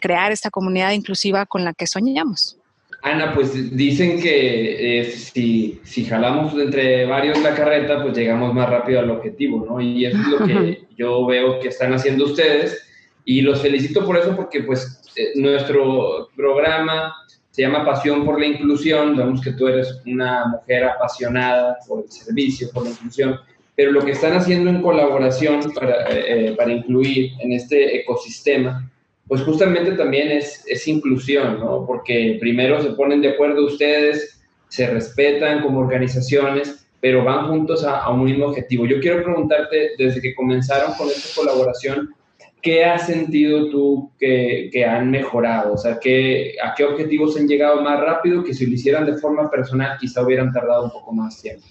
crear 0.00 0.32
esta 0.32 0.50
comunidad 0.50 0.92
inclusiva 0.92 1.44
con 1.44 1.64
la 1.64 1.74
que 1.74 1.86
soñamos. 1.86 2.59
Ana, 3.02 3.34
pues 3.34 3.74
dicen 3.74 4.20
que 4.20 5.00
eh, 5.00 5.04
si, 5.04 5.80
si, 5.84 6.04
jalamos 6.04 6.52
entre 6.54 7.06
varios 7.06 7.40
la 7.42 7.54
carreta, 7.54 8.02
pues 8.02 8.16
llegamos 8.16 8.52
más 8.52 8.68
rápido 8.68 9.00
al 9.00 9.10
objetivo, 9.10 9.64
¿no? 9.66 9.80
Y 9.80 10.04
eso 10.04 10.18
es 10.18 10.26
lo 10.26 10.46
que 10.46 10.82
yo 10.96 11.24
veo 11.24 11.60
que 11.60 11.68
están 11.68 11.94
haciendo 11.94 12.26
ustedes. 12.26 12.86
Y 13.24 13.40
los 13.40 13.62
felicito 13.62 14.04
por 14.04 14.18
eso 14.18 14.36
porque 14.36 14.62
pues 14.62 15.02
eh, 15.16 15.32
nuestro 15.36 16.28
programa 16.36 17.14
se 17.50 17.62
llama 17.62 17.84
Pasión 17.84 18.24
por 18.24 18.38
la 18.38 18.46
Inclusión, 18.46 19.16
vemos 19.16 19.40
que 19.40 19.52
tú 19.52 19.66
eres 19.66 20.00
una 20.06 20.46
mujer 20.46 20.84
apasionada 20.84 21.78
por 21.88 22.04
el 22.04 22.10
servicio, 22.10 22.68
por 22.72 22.84
la 22.84 22.90
inclusión, 22.90 23.40
pero 23.74 23.92
lo 23.92 24.04
que 24.04 24.12
están 24.12 24.34
haciendo 24.34 24.70
en 24.70 24.82
colaboración 24.82 25.60
para, 25.72 26.06
eh, 26.10 26.54
para 26.56 26.72
incluir 26.72 27.32
en 27.40 27.52
este 27.52 28.00
ecosistema 28.00 28.90
pues 29.30 29.42
justamente 29.42 29.92
también 29.92 30.32
es, 30.32 30.88
inclusión, 30.88 31.60
¿no? 31.60 31.86
Porque 31.86 32.36
primero 32.40 32.82
se 32.82 32.90
ponen 32.90 33.22
de 33.22 33.28
acuerdo 33.28 33.64
ustedes, 33.64 34.42
se 34.66 34.90
respetan 34.90 35.62
como 35.62 35.78
organizaciones, 35.78 36.84
pero 37.00 37.22
van 37.22 37.46
juntos 37.46 37.84
a, 37.84 38.10
un 38.10 38.24
mismo 38.24 38.46
objetivo. 38.46 38.86
Yo 38.86 38.98
quiero 38.98 39.22
preguntarte, 39.22 39.90
desde 39.96 40.20
que 40.20 40.34
comenzaron 40.34 40.94
con 40.94 41.06
esta 41.06 41.28
colaboración, 41.40 42.12
¿qué 42.60 42.84
has 42.84 43.06
sentido 43.06 43.70
tú 43.70 44.10
que, 44.18 44.84
han 44.84 45.12
mejorado? 45.12 45.74
O 45.74 45.78
sea, 45.78 46.00
¿qué, 46.00 46.56
¿a 46.60 46.74
qué 46.74 46.82
objetivos 46.82 47.38
han 47.38 47.46
llegado 47.46 47.82
más 47.82 48.00
rápido 48.00 48.42
que 48.42 48.52
si 48.52 48.66
lo 48.66 48.72
hicieran 48.72 49.06
de 49.06 49.16
forma 49.18 49.48
personal 49.48 49.96
quizá 50.00 50.24
hubieran 50.24 50.52
tardado 50.52 50.86
un 50.86 50.90
poco 50.90 51.12
más 51.12 51.40
tiempo? 51.40 51.64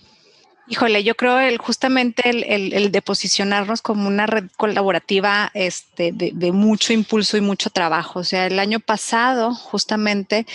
Híjole, 0.72 1.04
yo 1.04 1.16
creo 1.16 1.40
el, 1.40 1.58
justamente 1.58 2.30
el, 2.30 2.92
de 2.92 3.02
posicionarnos 3.02 3.82
como 3.82 4.08
una 4.08 4.28
red 4.28 4.44
colaborativa 4.56 5.50
este, 5.56 6.12
de, 6.14 6.52
mucho 6.52 6.94
impulso 6.94 7.38
y 7.38 7.42
mucho 7.42 7.72
trabajo. 7.72 8.20
O 8.20 8.24
sea, 8.24 8.46
el 8.46 8.60
año 8.60 8.80
pasado 8.80 9.56
justamente 9.56 10.46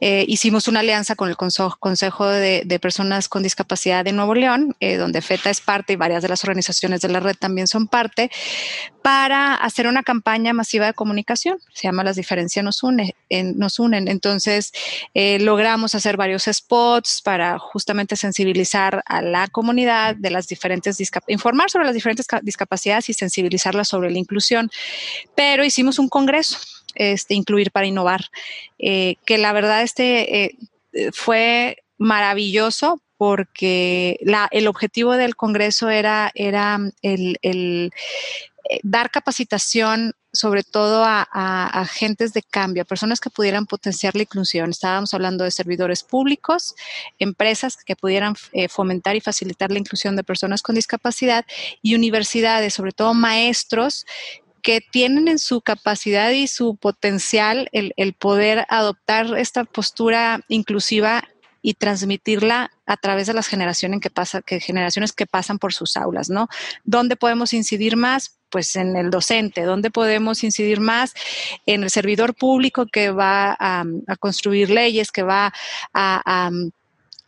eh, 0.00 0.24
hicimos 0.28 0.68
una 0.68 0.78
alianza 0.78 1.16
con 1.16 1.28
el 1.28 1.36
Consejo, 1.36 2.28
de, 2.28 2.78
Personas 2.80 3.28
con 3.28 3.42
Discapacidad 3.42 4.04
de 4.04 4.12
Nuevo 4.12 4.36
León, 4.36 4.76
eh, 4.78 4.96
donde 4.96 5.20
FETA 5.20 5.50
es 5.50 5.60
parte 5.60 5.94
y 5.94 5.96
varias 5.96 6.22
de 6.22 6.28
las 6.28 6.44
organizaciones 6.44 7.00
de 7.00 7.08
la 7.08 7.18
red 7.18 7.34
también 7.34 7.66
son 7.66 7.88
parte, 7.88 8.30
para 9.02 9.54
hacer 9.54 9.88
una 9.88 10.04
campaña 10.04 10.52
masiva 10.52 10.86
de 10.86 10.94
comunicación. 10.94 11.58
Se 11.72 11.88
llama 11.88 12.04
Las 12.04 12.14
diferencias 12.14 12.64
nos, 12.64 12.84
une, 12.84 13.16
nos 13.56 13.80
unen. 13.80 14.06
Entonces, 14.06 14.72
eh, 15.14 15.40
logramos 15.40 15.96
hacer 15.96 16.16
varios 16.16 16.44
spots 16.44 17.22
para 17.22 17.58
justamente 17.58 18.14
sensibilizar 18.14 19.02
a 19.06 19.20
la 19.20 19.48
comunidad 19.48 19.63
comunidad 19.64 20.14
de 20.16 20.28
las 20.28 20.46
diferentes, 20.46 20.98
informar 21.26 21.70
sobre 21.70 21.86
las 21.86 21.94
diferentes 21.94 22.26
discapacidades 22.42 23.08
y 23.08 23.14
sensibilizarlas 23.14 23.88
sobre 23.88 24.10
la 24.10 24.18
inclusión. 24.18 24.70
Pero 25.34 25.64
hicimos 25.64 25.98
un 25.98 26.10
congreso, 26.10 26.58
este, 26.94 27.32
Incluir 27.32 27.70
para 27.70 27.86
Innovar, 27.86 28.26
eh, 28.78 29.16
que 29.24 29.38
la 29.38 29.54
verdad 29.54 29.82
este, 29.82 30.44
eh, 30.44 30.56
fue 31.14 31.78
maravilloso 31.96 33.00
porque 33.16 34.18
la, 34.20 34.48
el 34.50 34.66
objetivo 34.66 35.16
del 35.16 35.34
Congreso 35.34 35.88
era, 35.88 36.30
era 36.34 36.78
el, 37.00 37.38
el 37.40 37.90
eh, 38.68 38.80
dar 38.82 39.10
capacitación 39.10 40.12
sobre 40.34 40.64
todo 40.64 41.04
a, 41.04 41.22
agentes 41.66 42.32
de 42.32 42.42
cambio, 42.42 42.82
a 42.82 42.86
personas 42.86 43.20
que 43.20 43.30
pudieran 43.30 43.66
potenciar 43.66 44.14
la 44.14 44.22
inclusión. 44.22 44.70
Estábamos 44.70 45.14
hablando 45.14 45.44
de 45.44 45.50
servidores 45.50 46.02
públicos, 46.02 46.74
empresas 47.18 47.76
que 47.76 47.96
pudieran 47.96 48.34
eh, 48.52 48.68
fomentar 48.68 49.16
y 49.16 49.20
facilitar 49.20 49.70
la 49.70 49.78
inclusión 49.78 50.16
de 50.16 50.24
personas 50.24 50.60
con 50.60 50.74
discapacidad 50.74 51.46
y 51.82 51.94
universidades, 51.94 52.74
sobre 52.74 52.92
todo 52.92 53.14
maestros 53.14 54.04
que 54.62 54.80
tienen 54.80 55.28
en 55.28 55.38
su 55.38 55.60
capacidad 55.60 56.30
y 56.30 56.48
su 56.48 56.76
potencial 56.76 57.68
el, 57.72 57.92
el 57.96 58.14
poder 58.14 58.66
adoptar 58.70 59.38
esta 59.38 59.64
postura 59.64 60.40
inclusiva 60.48 61.22
y 61.66 61.72
transmitirla 61.72 62.70
a 62.84 62.96
través 62.98 63.26
de 63.26 63.32
las 63.32 63.46
generaciones 63.46 64.00
que, 64.00 64.10
pasa, 64.10 64.42
que, 64.42 64.60
generaciones 64.60 65.14
que 65.14 65.24
pasan 65.24 65.58
por 65.58 65.72
sus 65.72 65.96
aulas, 65.96 66.28
¿no? 66.28 66.48
¿Dónde 66.84 67.16
podemos 67.16 67.54
incidir 67.54 67.96
más? 67.96 68.38
Pues 68.50 68.76
en 68.76 68.94
el 68.96 69.08
docente. 69.08 69.62
¿Dónde 69.62 69.90
podemos 69.90 70.44
incidir 70.44 70.80
más? 70.80 71.14
En 71.64 71.82
el 71.82 71.88
servidor 71.88 72.34
público 72.34 72.84
que 72.84 73.10
va 73.10 73.56
a, 73.58 73.82
construir 74.20 74.68
leyes, 74.68 75.10
que 75.10 75.22
va 75.22 75.54
a 75.94 76.22
a, 76.26 76.50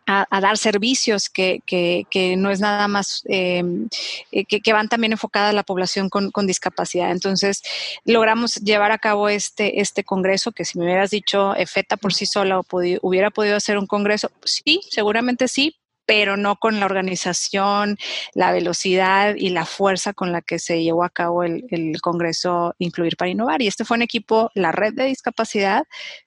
dar 0.07 0.57
servicios 0.59 1.29
que, 1.29 1.61
que, 1.66 2.37
no 2.37 2.51
es 2.51 2.61
nada 2.61 2.88
más, 2.88 3.23
em, 3.27 3.88
eh, 4.31 4.45
que, 4.45 4.73
van 4.73 4.88
también 4.88 5.12
enfocadas 5.12 5.51
a 5.51 5.53
la 5.53 5.64
población 5.64 6.09
con, 6.09 6.31
con, 6.31 6.47
discapacidad. 6.47 7.11
Entonces, 7.11 7.62
logramos 8.05 8.55
llevar 8.57 8.92
a 8.92 8.99
cabo 8.99 9.29
este, 9.29 9.81
este 9.81 10.05
congreso, 10.05 10.53
que 10.53 10.64
si 10.64 10.79
me 10.79 10.85
hubieras 10.85 11.11
dicho 11.11 11.55
EFETA 11.57 11.97
por 11.97 12.14
sí 12.14 12.27
sola 12.27 12.61
o 12.61 12.64
hubiera 13.03 13.31
podido 13.31 13.57
hacer 13.57 13.79
un 13.79 13.87
congreso, 13.87 14.31
sí, 14.45 14.81
seguramente 14.90 15.49
sí, 15.49 15.77
pero 16.07 16.37
no 16.37 16.57
con 16.57 16.81
la 16.81 16.87
organización, 16.87 17.99
la 18.33 18.53
velocidad 18.53 19.35
y 19.37 19.51
la 19.51 19.66
fuerza 19.66 20.14
con 20.14 20.33
la 20.33 20.40
que 20.40 20.59
se 20.59 20.83
llevó 20.83 21.05
a 21.05 21.11
cabo 21.11 21.42
el, 21.42 21.64
el, 21.71 22.01
Congreso 22.01 22.75
Incluir 22.79 23.16
para 23.16 23.31
Innovar. 23.31 23.61
Y 23.61 23.66
este 23.66 23.85
fue 23.85 23.97
un 23.97 24.03
equipo, 24.03 24.51
la 24.55 24.71
red 24.73 24.95
de 24.95 25.07
discapacidad, 25.07 25.85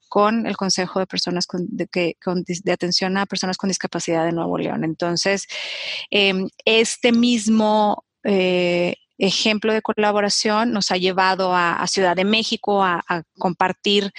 con 0.10 0.46
el 0.48 0.58
Consejo 0.58 1.00
de 1.00 1.08
Personas 1.08 1.48
de, 1.54 2.16
Atención 2.72 3.18
a 3.18 3.26
Personas 3.26 3.58
con 3.58 3.70
Discapacidad 3.70 4.26
de 4.26 4.34
Nuevo 4.34 4.58
León. 4.58 4.84
Entonces, 4.84 5.48
em, 6.10 6.50
este 6.66 7.12
mismo 7.12 8.04
eh, 8.24 8.96
ejemplo 9.20 9.74
de 9.74 9.82
colaboración 9.82 10.72
nos 10.72 10.92
ha 10.92 10.98
llevado 10.98 11.54
a, 11.54 11.86
Ciudad 11.88 12.16
de 12.16 12.26
México 12.26 12.84
a, 12.84 13.04
compartir 13.38 14.12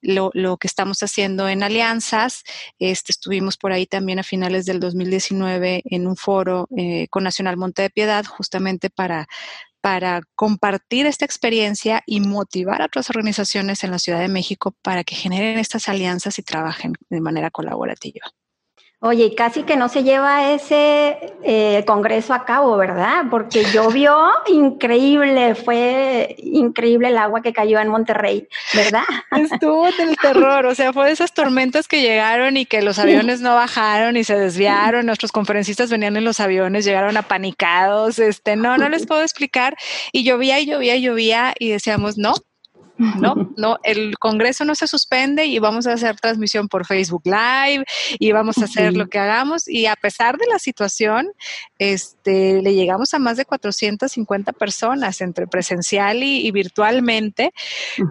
lo, 0.00 0.30
que 0.58 0.66
estamos 0.66 1.02
haciendo 1.02 1.48
en 1.48 1.62
alianzas. 1.62 2.44
Este, 2.78 3.12
estuvimos 3.12 3.56
por 3.56 3.72
ahí 3.72 3.86
también 3.86 4.18
a 4.18 4.22
finales 4.22 4.66
del 4.66 4.80
2019 4.80 5.82
en 5.84 6.06
un 6.06 6.16
foro 6.16 6.68
eh, 6.76 7.08
con 7.08 7.24
Nacional 7.24 7.56
Monte 7.56 7.82
de 7.82 7.90
Piedad 7.90 8.24
justamente 8.26 8.90
para 8.90 9.26
para 9.82 10.22
compartir 10.36 11.06
esta 11.06 11.26
experiencia 11.26 12.02
y 12.06 12.20
motivar 12.20 12.82
a 12.82 12.86
otras 12.86 13.10
organizaciones 13.10 13.84
en 13.84 13.90
la 13.90 13.98
Ciudad 13.98 14.20
de 14.20 14.28
México 14.28 14.74
para 14.82 15.04
que 15.04 15.16
generen 15.16 15.58
estas 15.58 15.88
alianzas 15.88 16.38
y 16.38 16.42
trabajen 16.42 16.94
de 17.10 17.20
manera 17.20 17.50
colaborativa. 17.50 18.32
Oye, 19.04 19.34
casi 19.34 19.64
que 19.64 19.76
no 19.76 19.88
se 19.88 20.04
lleva 20.04 20.52
ese 20.52 21.34
eh, 21.42 21.82
congreso 21.88 22.34
a 22.34 22.44
cabo, 22.44 22.76
¿verdad? 22.76 23.24
Porque 23.32 23.64
llovió 23.64 24.30
increíble, 24.46 25.56
fue 25.56 26.36
increíble 26.38 27.08
el 27.08 27.18
agua 27.18 27.42
que 27.42 27.52
cayó 27.52 27.80
en 27.80 27.88
Monterrey, 27.88 28.46
¿verdad? 28.72 29.02
Estuvo 29.52 29.90
del 29.90 30.16
terror, 30.16 30.66
o 30.66 30.74
sea, 30.76 30.92
fue 30.92 31.06
de 31.06 31.12
esas 31.14 31.34
tormentas 31.34 31.88
que 31.88 32.00
llegaron 32.00 32.56
y 32.56 32.64
que 32.64 32.80
los 32.80 33.00
aviones 33.00 33.40
no 33.40 33.56
bajaron 33.56 34.16
y 34.16 34.22
se 34.22 34.38
desviaron, 34.38 35.04
nuestros 35.04 35.32
conferencistas 35.32 35.90
venían 35.90 36.16
en 36.16 36.24
los 36.24 36.38
aviones, 36.38 36.84
llegaron 36.84 37.16
apanicados, 37.16 38.20
este, 38.20 38.54
no, 38.54 38.78
no 38.78 38.88
les 38.88 39.04
puedo 39.08 39.22
explicar, 39.22 39.76
y 40.12 40.22
llovía 40.22 40.60
y 40.60 40.66
llovía 40.66 40.94
y 40.94 41.02
llovía 41.02 41.54
y 41.58 41.70
decíamos, 41.70 42.18
no, 42.18 42.34
no, 42.98 43.50
no, 43.56 43.78
el 43.82 44.18
Congreso 44.18 44.64
no 44.64 44.74
se 44.74 44.86
suspende 44.86 45.46
y 45.46 45.58
vamos 45.58 45.86
a 45.86 45.94
hacer 45.94 46.16
transmisión 46.20 46.68
por 46.68 46.86
Facebook 46.86 47.22
Live 47.24 47.84
y 48.18 48.32
vamos 48.32 48.58
a 48.58 48.64
hacer 48.64 48.94
lo 48.94 49.08
que 49.08 49.18
hagamos. 49.18 49.66
Y 49.66 49.86
a 49.86 49.96
pesar 49.96 50.36
de 50.36 50.46
la 50.46 50.58
situación, 50.58 51.30
este, 51.78 52.60
le 52.62 52.74
llegamos 52.74 53.14
a 53.14 53.18
más 53.18 53.36
de 53.36 53.44
450 53.44 54.52
personas 54.52 55.20
entre 55.20 55.46
presencial 55.46 56.22
y, 56.22 56.50
virtualmente, 56.50 57.52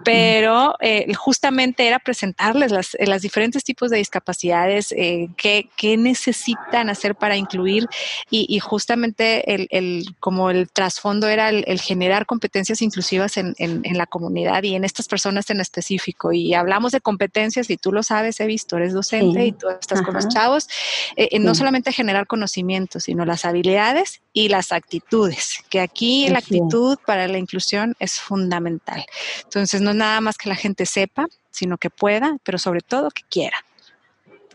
pero 0.04 0.76
eh, 0.82 1.14
justamente 1.14 1.88
era 1.88 2.00
presentarles 2.00 2.72
las, 2.72 2.96
eh, 2.96 3.20
diferentes 3.22 3.64
tipos 3.64 3.92
de 3.92 3.98
discapacidades, 3.98 4.92
eh, 4.98 5.30
qué, 5.38 5.70
necesitan 5.98 6.90
hacer 6.90 7.16
para 7.16 7.36
incluir 7.36 7.88
y, 8.30 8.60
justamente 8.60 9.44
el, 9.54 10.16
como 10.20 10.50
el 10.50 10.72
trasfondo 10.72 11.28
era 11.28 11.50
el, 11.50 11.82
generar 11.82 12.26
competencias 12.26 12.82
inclusivas 12.82 13.38
en, 13.38 13.54
en 13.58 13.98
la 13.98 14.06
comunidad 14.06 14.64
y 14.64 14.71
en 14.76 14.84
estas 14.84 15.08
personas 15.08 15.50
en 15.50 15.60
específico. 15.60 16.32
Y 16.32 16.54
hablamos 16.54 16.92
de 16.92 17.02
competencias 17.02 17.70
y 17.70 17.78
tú 17.78 17.92
lo 17.92 18.04
sabes, 18.04 18.40
he 18.40 18.46
visto, 18.46 18.78
eres 18.78 18.94
docente 18.94 19.46
y 19.46 19.52
tú 19.52 19.68
estás 19.70 20.02
con 20.02 20.14
los 20.14 20.28
chavos, 20.28 20.68
eh, 21.16 21.40
no 21.40 21.56
solamente 21.56 21.92
generar 21.92 22.28
conocimiento, 22.28 23.00
sino 23.00 23.26
las 23.26 23.46
habilidades 23.46 24.22
y 24.34 24.50
las 24.50 24.72
actitudes, 24.72 25.64
que 25.70 25.80
aquí 25.80 26.30
la 26.30 26.40
actitud 26.40 26.98
para 27.06 27.28
la 27.28 27.38
inclusión 27.38 27.96
es 28.00 28.20
fundamental. 28.20 29.06
Entonces, 29.44 29.82
no 29.82 29.92
es 29.92 29.96
nada 29.96 30.22
más 30.22 30.38
que 30.38 30.50
la 30.50 30.56
gente 30.56 30.86
sepa, 30.86 31.28
sino 31.50 31.78
que 31.78 31.90
pueda, 31.90 32.38
pero 32.44 32.58
sobre 32.58 32.82
todo 32.82 33.12
que 33.12 33.24
quiera. 33.30 33.58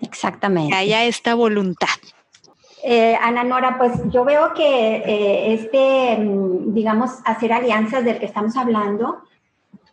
Exactamente. 0.01 0.71
Que 0.71 0.77
haya 0.77 1.05
esta 1.05 1.35
voluntad. 1.35 1.89
Eh, 2.89 3.19
Ana 3.21 3.43
Nora, 3.43 3.79
pues 3.79 3.93
yo 4.13 4.25
veo 4.25 4.55
que 4.55 4.97
eh, 4.97 5.55
este, 5.55 6.19
mm, 6.19 6.73
digamos, 6.73 7.11
hacer 7.25 7.53
alianzas 7.53 8.05
del 8.05 8.19
que 8.19 8.27
estamos 8.27 8.57
hablando, 8.57 9.25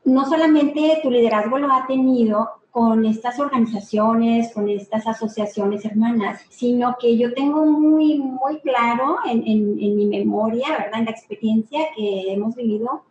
no 0.05 0.25
solamente 0.25 0.99
tu 1.01 1.09
liderazgo 1.09 1.57
lo 1.57 1.71
ha 1.71 1.87
tenido 1.87 2.49
con 2.71 3.05
estas 3.05 3.39
organizaciones, 3.39 4.51
con 4.51 4.67
estas 4.67 5.05
asociaciones 5.05 5.85
hermanas, 5.85 6.41
sino 6.49 6.97
que 6.99 7.17
yo 7.17 7.33
tengo 7.33 7.65
muy, 7.65 8.17
muy 8.17 8.59
claro 8.61 9.17
en, 9.25 9.75
mi 9.75 10.07
memoria, 10.07 10.69
¿verdad? 10.71 10.99
En 10.99 11.05
la 11.05 11.11
experiencia 11.11 11.81
que 11.95 12.33
hemos 12.33 12.55
vivido, 12.55 13.03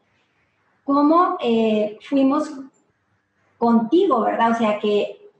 cómo 0.82 1.36
eh, 1.40 1.96
fuimos 2.08 2.50
contigo, 3.56 4.22
¿verdad? 4.22 4.50
O 4.50 4.54
sea, 4.56 4.80
que 4.80 5.30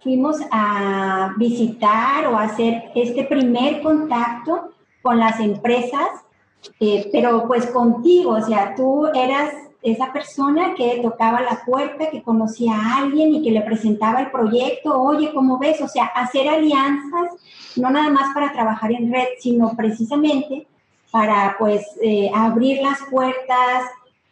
fuimos 0.00 0.38
a 0.50 1.34
visitar 1.36 2.26
o 2.28 2.38
a 2.38 2.44
hacer 2.44 2.90
este 2.94 3.24
primer 3.24 3.82
contacto 3.82 4.70
con 5.02 5.18
las 5.18 5.38
empresas, 5.40 6.08
eh, 6.80 7.10
pero 7.12 7.46
pues 7.46 7.66
contigo, 7.66 8.30
o 8.30 8.40
sea, 8.40 8.74
tú 8.74 9.06
eras 9.08 9.52
esa 9.82 10.12
persona 10.12 10.74
que 10.74 11.00
tocaba 11.02 11.40
la 11.40 11.64
puerta, 11.64 12.10
que 12.10 12.22
conocía 12.22 12.74
a 12.74 12.98
alguien 12.98 13.34
y 13.34 13.42
que 13.42 13.50
le 13.50 13.62
presentaba 13.62 14.20
el 14.20 14.30
proyecto, 14.30 15.00
oye, 15.00 15.32
¿cómo 15.34 15.58
ves? 15.58 15.80
O 15.80 15.88
sea, 15.88 16.04
hacer 16.04 16.48
alianzas, 16.48 17.32
no 17.76 17.90
nada 17.90 18.08
más 18.10 18.32
para 18.32 18.52
trabajar 18.52 18.92
en 18.92 19.12
red, 19.12 19.26
sino 19.40 19.74
precisamente 19.76 20.66
para 21.10 21.56
pues 21.58 21.84
eh, 22.00 22.30
abrir 22.34 22.80
las 22.80 22.98
puertas, 23.10 23.84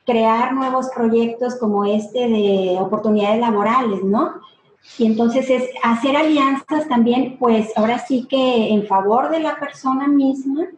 crear 0.06 0.52
nuevos 0.52 0.88
proyectos 0.94 1.56
como 1.56 1.84
este 1.84 2.28
de 2.28 2.76
oportunidades 2.80 3.40
laborales, 3.40 4.02
¿no? 4.02 4.34
Y 4.98 5.06
entonces 5.06 5.50
es 5.50 5.64
hacer 5.82 6.16
alianzas 6.16 6.88
también, 6.88 7.36
pues 7.38 7.70
ahora 7.76 7.98
sí 7.98 8.26
que 8.28 8.72
en 8.72 8.86
favor 8.86 9.30
de 9.30 9.40
la 9.40 9.58
persona 9.58 10.08
misma 10.08 10.68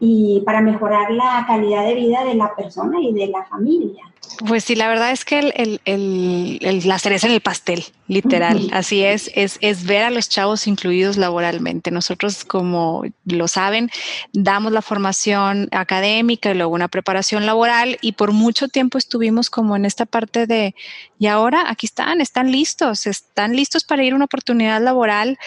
y 0.00 0.42
para 0.44 0.60
mejorar 0.60 1.10
la 1.10 1.44
calidad 1.46 1.84
de 1.84 1.94
vida 1.94 2.24
de 2.24 2.34
la 2.34 2.54
persona 2.54 3.00
y 3.00 3.12
de 3.12 3.28
la 3.28 3.44
familia. 3.46 4.04
Pues 4.46 4.64
sí, 4.64 4.76
la 4.76 4.88
verdad 4.88 5.10
es 5.10 5.24
que 5.24 5.38
el, 5.38 5.80
el, 5.84 6.58
el, 6.62 6.86
la 6.86 6.98
cereza 6.98 7.26
en 7.26 7.32
el 7.32 7.40
pastel, 7.40 7.84
literal, 8.06 8.68
así 8.72 9.02
es, 9.02 9.30
es, 9.34 9.58
es 9.62 9.84
ver 9.84 10.04
a 10.04 10.10
los 10.10 10.28
chavos 10.28 10.66
incluidos 10.66 11.16
laboralmente. 11.16 11.90
Nosotros, 11.90 12.44
como 12.44 13.04
lo 13.24 13.48
saben, 13.48 13.90
damos 14.32 14.72
la 14.72 14.82
formación 14.82 15.68
académica 15.72 16.50
y 16.50 16.54
luego 16.54 16.74
una 16.74 16.88
preparación 16.88 17.46
laboral 17.46 17.98
y 18.00 18.12
por 18.12 18.32
mucho 18.32 18.68
tiempo 18.68 18.98
estuvimos 18.98 19.50
como 19.50 19.76
en 19.76 19.84
esta 19.84 20.04
parte 20.06 20.46
de, 20.46 20.74
y 21.18 21.26
ahora 21.26 21.64
aquí 21.68 21.86
están, 21.86 22.20
están 22.20 22.52
listos, 22.52 23.06
están 23.06 23.56
listos 23.56 23.84
para 23.84 24.04
ir 24.04 24.12
a 24.12 24.16
una 24.16 24.26
oportunidad 24.26 24.80
laboral 24.80 25.38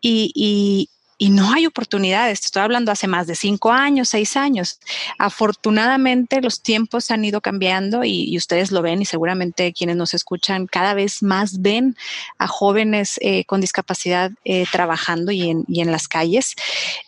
y, 0.00 0.32
y, 0.34 0.90
y 1.18 1.30
no 1.30 1.52
hay 1.52 1.66
oportunidades. 1.66 2.44
estoy 2.44 2.62
hablando 2.62 2.90
hace 2.90 3.06
más 3.06 3.26
de 3.26 3.34
cinco 3.34 3.72
años, 3.72 4.08
seis 4.08 4.36
años. 4.36 4.80
Afortunadamente 5.18 6.40
los 6.40 6.62
tiempos 6.62 7.10
han 7.10 7.24
ido 7.24 7.40
cambiando 7.40 8.04
y, 8.04 8.36
ustedes 8.36 8.72
lo 8.72 8.82
ven 8.82 9.00
y 9.00 9.04
seguramente 9.04 9.72
quienes 9.72 9.96
nos 9.96 10.12
escuchan 10.12 10.66
cada 10.66 10.94
vez 10.94 11.22
más 11.22 11.62
ven 11.62 11.96
a 12.38 12.48
jóvenes 12.48 13.18
eh, 13.22 13.44
con 13.44 13.60
discapacidad 13.60 14.32
eh, 14.44 14.66
trabajando 14.70 15.30
y 15.30 15.50
en, 15.50 15.64
y 15.68 15.80
en, 15.80 15.92
las 15.92 16.08
calles. 16.08 16.54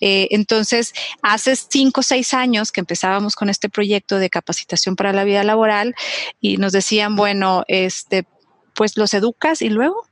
Eh, 0.01 0.29
entonces, 0.31 0.93
hace 1.23 1.57
cinco 1.57 2.01
o 2.01 2.05
seis 2.05 2.33
años 2.33 2.71
que 2.71 2.81
empezábamos 2.81 3.35
con 3.35 3.51
este 3.51 3.69
proyecto 3.69 4.19
de 4.19 4.31
capacitación 4.31 4.95
para 4.95 5.13
la 5.13 5.25
vida 5.25 5.43
laboral 5.43 5.95
y 6.41 6.59
nos 6.59 6.73
decían, 6.73 7.17
bueno, 7.17 7.65
este, 7.67 8.27
pues 8.75 8.97
los 8.97 9.15
educas 9.15 9.63
y 9.63 9.71
luego 9.71 10.07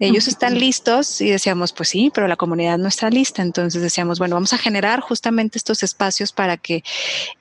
ellos 0.00 0.28
están 0.28 0.58
listos 0.58 1.20
y 1.20 1.30
decíamos, 1.30 1.72
pues 1.72 1.88
sí, 1.88 2.10
pero 2.14 2.28
la 2.28 2.36
comunidad 2.36 2.78
no 2.78 2.88
está 2.88 3.10
lista. 3.10 3.42
Entonces 3.42 3.82
decíamos, 3.82 4.18
bueno, 4.18 4.36
vamos 4.36 4.52
a 4.52 4.58
generar 4.58 5.00
justamente 5.00 5.58
estos 5.58 5.82
espacios 5.82 6.32
para 6.32 6.56
que 6.56 6.84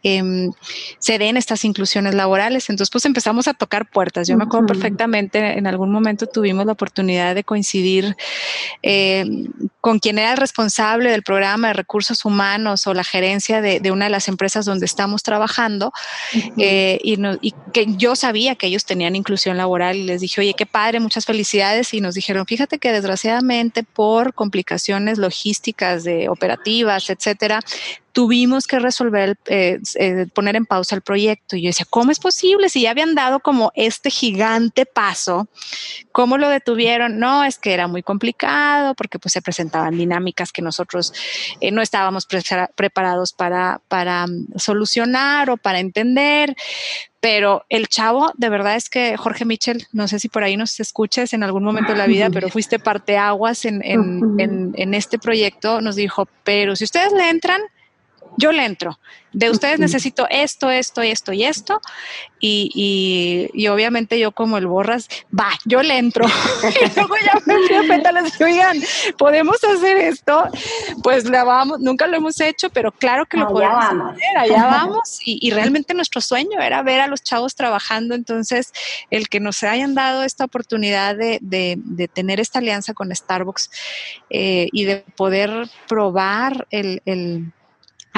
em, 0.03 0.51
se 0.97 1.19
den 1.19 1.37
estas 1.37 1.65
inclusiones 1.65 2.15
laborales. 2.15 2.69
Entonces, 2.69 2.91
pues 2.91 3.05
empezamos 3.05 3.47
a 3.47 3.53
tocar 3.53 3.89
puertas. 3.89 4.27
Yo 4.27 4.37
me 4.37 4.45
acuerdo 4.45 4.67
perfectamente, 4.67 5.57
en 5.57 5.67
algún 5.67 5.91
momento 5.91 6.25
tuvimos 6.25 6.65
la 6.65 6.71
oportunidad 6.71 7.35
de 7.35 7.43
coincidir 7.43 8.15
em, 8.81 9.47
con 9.79 9.99
quien 9.99 10.17
era 10.17 10.31
el 10.31 10.37
responsable 10.37 11.11
del 11.11 11.23
programa 11.23 11.69
de 11.69 11.73
recursos 11.75 12.25
humanos 12.25 12.87
o 12.87 12.93
la 12.93 13.03
gerencia 13.03 13.61
de, 13.61 13.91
una 13.91 14.05
de 14.05 14.11
las 14.11 14.27
empresas 14.27 14.65
donde 14.65 14.85
estamos 14.85 15.23
trabajando 15.23 15.93
eh, 16.57 16.99
y, 17.03 17.17
y 17.41 17.53
que 17.71 17.85
yo 17.97 18.15
sabía 18.15 18.55
que 18.55 18.67
ellos 18.67 18.85
tenían 18.85 19.15
inclusión 19.15 19.57
laboral 19.57 19.95
y 19.95 20.03
les 20.03 20.21
dije, 20.21 20.41
oye, 20.41 20.55
qué 20.57 20.65
padre, 20.65 20.99
muchas 20.99 21.25
felicidades. 21.25 21.93
Y 21.93 22.01
nos 22.01 22.15
dijeron, 22.15 22.46
fíjate 22.47 22.79
que 22.79 22.91
desgraciadamente 22.91 23.83
por 23.83 24.33
complicaciones 24.33 25.17
logísticas 25.17 26.03
de 26.03 26.29
operativas, 26.29 27.09
etcétera, 27.09 27.59
tuvimos 28.17 28.65
que 28.65 28.79
resolver, 28.79 29.37
eh, 29.45 29.79
eh, 29.99 30.25
poner 30.33 30.55
en 30.55 30.65
pausa 30.65 30.95
el 30.95 31.03
proyecto. 31.03 31.55
Y 31.55 31.61
yo 31.61 31.69
decía, 31.69 31.85
¿cómo 31.87 32.09
es 32.09 32.17
posible? 32.19 32.67
Si 32.67 32.81
ya 32.81 32.89
habían 32.89 33.13
dado 33.13 33.41
como 33.41 33.71
este 33.75 34.09
gigante 34.09 34.87
paso, 34.87 35.47
¿cómo 36.11 36.39
lo 36.39 36.49
detuvieron? 36.49 37.19
No, 37.19 37.43
es 37.43 37.59
que 37.59 37.75
era 37.75 37.85
muy 37.85 38.01
complicado 38.01 38.95
porque 38.95 39.19
pues 39.19 39.33
se 39.33 39.43
presentaban 39.43 39.95
dinámicas 39.95 40.51
que 40.51 40.63
nosotros 40.63 41.13
eh, 41.61 41.69
no 41.69 41.83
estábamos 41.83 42.27
preparados 42.75 43.33
para, 43.33 43.81
para 43.87 44.25
mm, 44.25 44.47
solucionar 44.55 45.51
o 45.51 45.57
para 45.57 45.79
entender. 45.79 46.55
Pero 47.19 47.65
el 47.69 47.87
chavo, 47.87 48.31
de 48.37 48.49
verdad 48.49 48.75
es 48.75 48.89
que 48.89 49.17
Jorge 49.17 49.43
Mitchell, 49.43 49.87
no 49.91 50.07
sé 50.07 50.19
si 50.19 50.29
por 50.29 50.43
ahí 50.43 50.55
nos 50.55 50.79
escuches 50.79 51.33
en 51.33 51.43
algún 51.43 51.63
momento 51.63 51.91
de 51.91 51.97
la 51.97 52.05
vida, 52.05 52.29
pero 52.29 52.49
fuiste 52.49 52.77
parteaguas 52.77 53.65
en, 53.65 53.81
en, 53.83 54.39
en, 54.39 54.73
en 54.75 54.93
este 54.93 55.17
proyecto, 55.17 55.81
nos 55.81 55.95
dijo, 55.95 56.27
pero 56.43 56.75
si 56.75 56.83
ustedes 56.83 57.11
le 57.13 57.29
entran, 57.29 57.61
yo 58.37 58.51
le 58.51 58.65
entro. 58.65 58.99
De 59.33 59.51
ustedes 59.51 59.79
necesito 59.79 60.25
esto, 60.29 60.71
esto, 60.71 61.01
esto 61.01 61.33
y 61.33 61.43
esto. 61.43 61.79
Y, 62.39 63.49
y, 63.53 63.67
obviamente 63.67 64.19
yo 64.19 64.31
como 64.31 64.57
el 64.57 64.67
borras, 64.67 65.07
va, 65.37 65.49
yo 65.65 65.83
le 65.83 65.97
entro. 65.97 66.25
y 66.81 66.95
luego 66.95 67.15
ya 67.23 67.33
me 67.45 67.55
fui 67.67 67.75
a 67.75 68.11
les 68.11 68.41
oigan, 68.41 68.77
¿podemos 69.17 69.63
hacer 69.63 69.97
esto? 69.97 70.45
Pues 71.03 71.25
la 71.25 71.43
vamos, 71.43 71.79
nunca 71.79 72.07
lo 72.07 72.17
hemos 72.17 72.39
hecho, 72.39 72.69
pero 72.69 72.91
claro 72.91 73.25
que 73.25 73.37
lo 73.37 73.47
podemos 73.47 73.83
hacer, 73.83 74.37
allá 74.37 74.65
vamos. 74.65 75.19
Y, 75.25 75.39
y, 75.41 75.51
realmente 75.51 75.93
nuestro 75.93 76.21
sueño 76.21 76.59
era 76.61 76.81
ver 76.83 77.01
a 77.01 77.07
los 77.07 77.21
chavos 77.21 77.55
trabajando. 77.55 78.15
Entonces, 78.15 78.71
el 79.11 79.29
que 79.29 79.39
nos 79.39 79.61
hayan 79.63 79.93
dado 79.93 80.23
esta 80.23 80.45
oportunidad 80.45 81.15
de, 81.15 81.39
de, 81.41 81.75
de 81.77 82.07
tener 82.07 82.39
esta 82.39 82.59
alianza 82.59 82.93
con 82.93 83.13
Starbucks 83.13 83.69
eh, 84.29 84.67
y 84.71 84.85
de 84.85 85.03
poder 85.15 85.69
probar 85.87 86.67
el, 86.71 87.01
el 87.05 87.51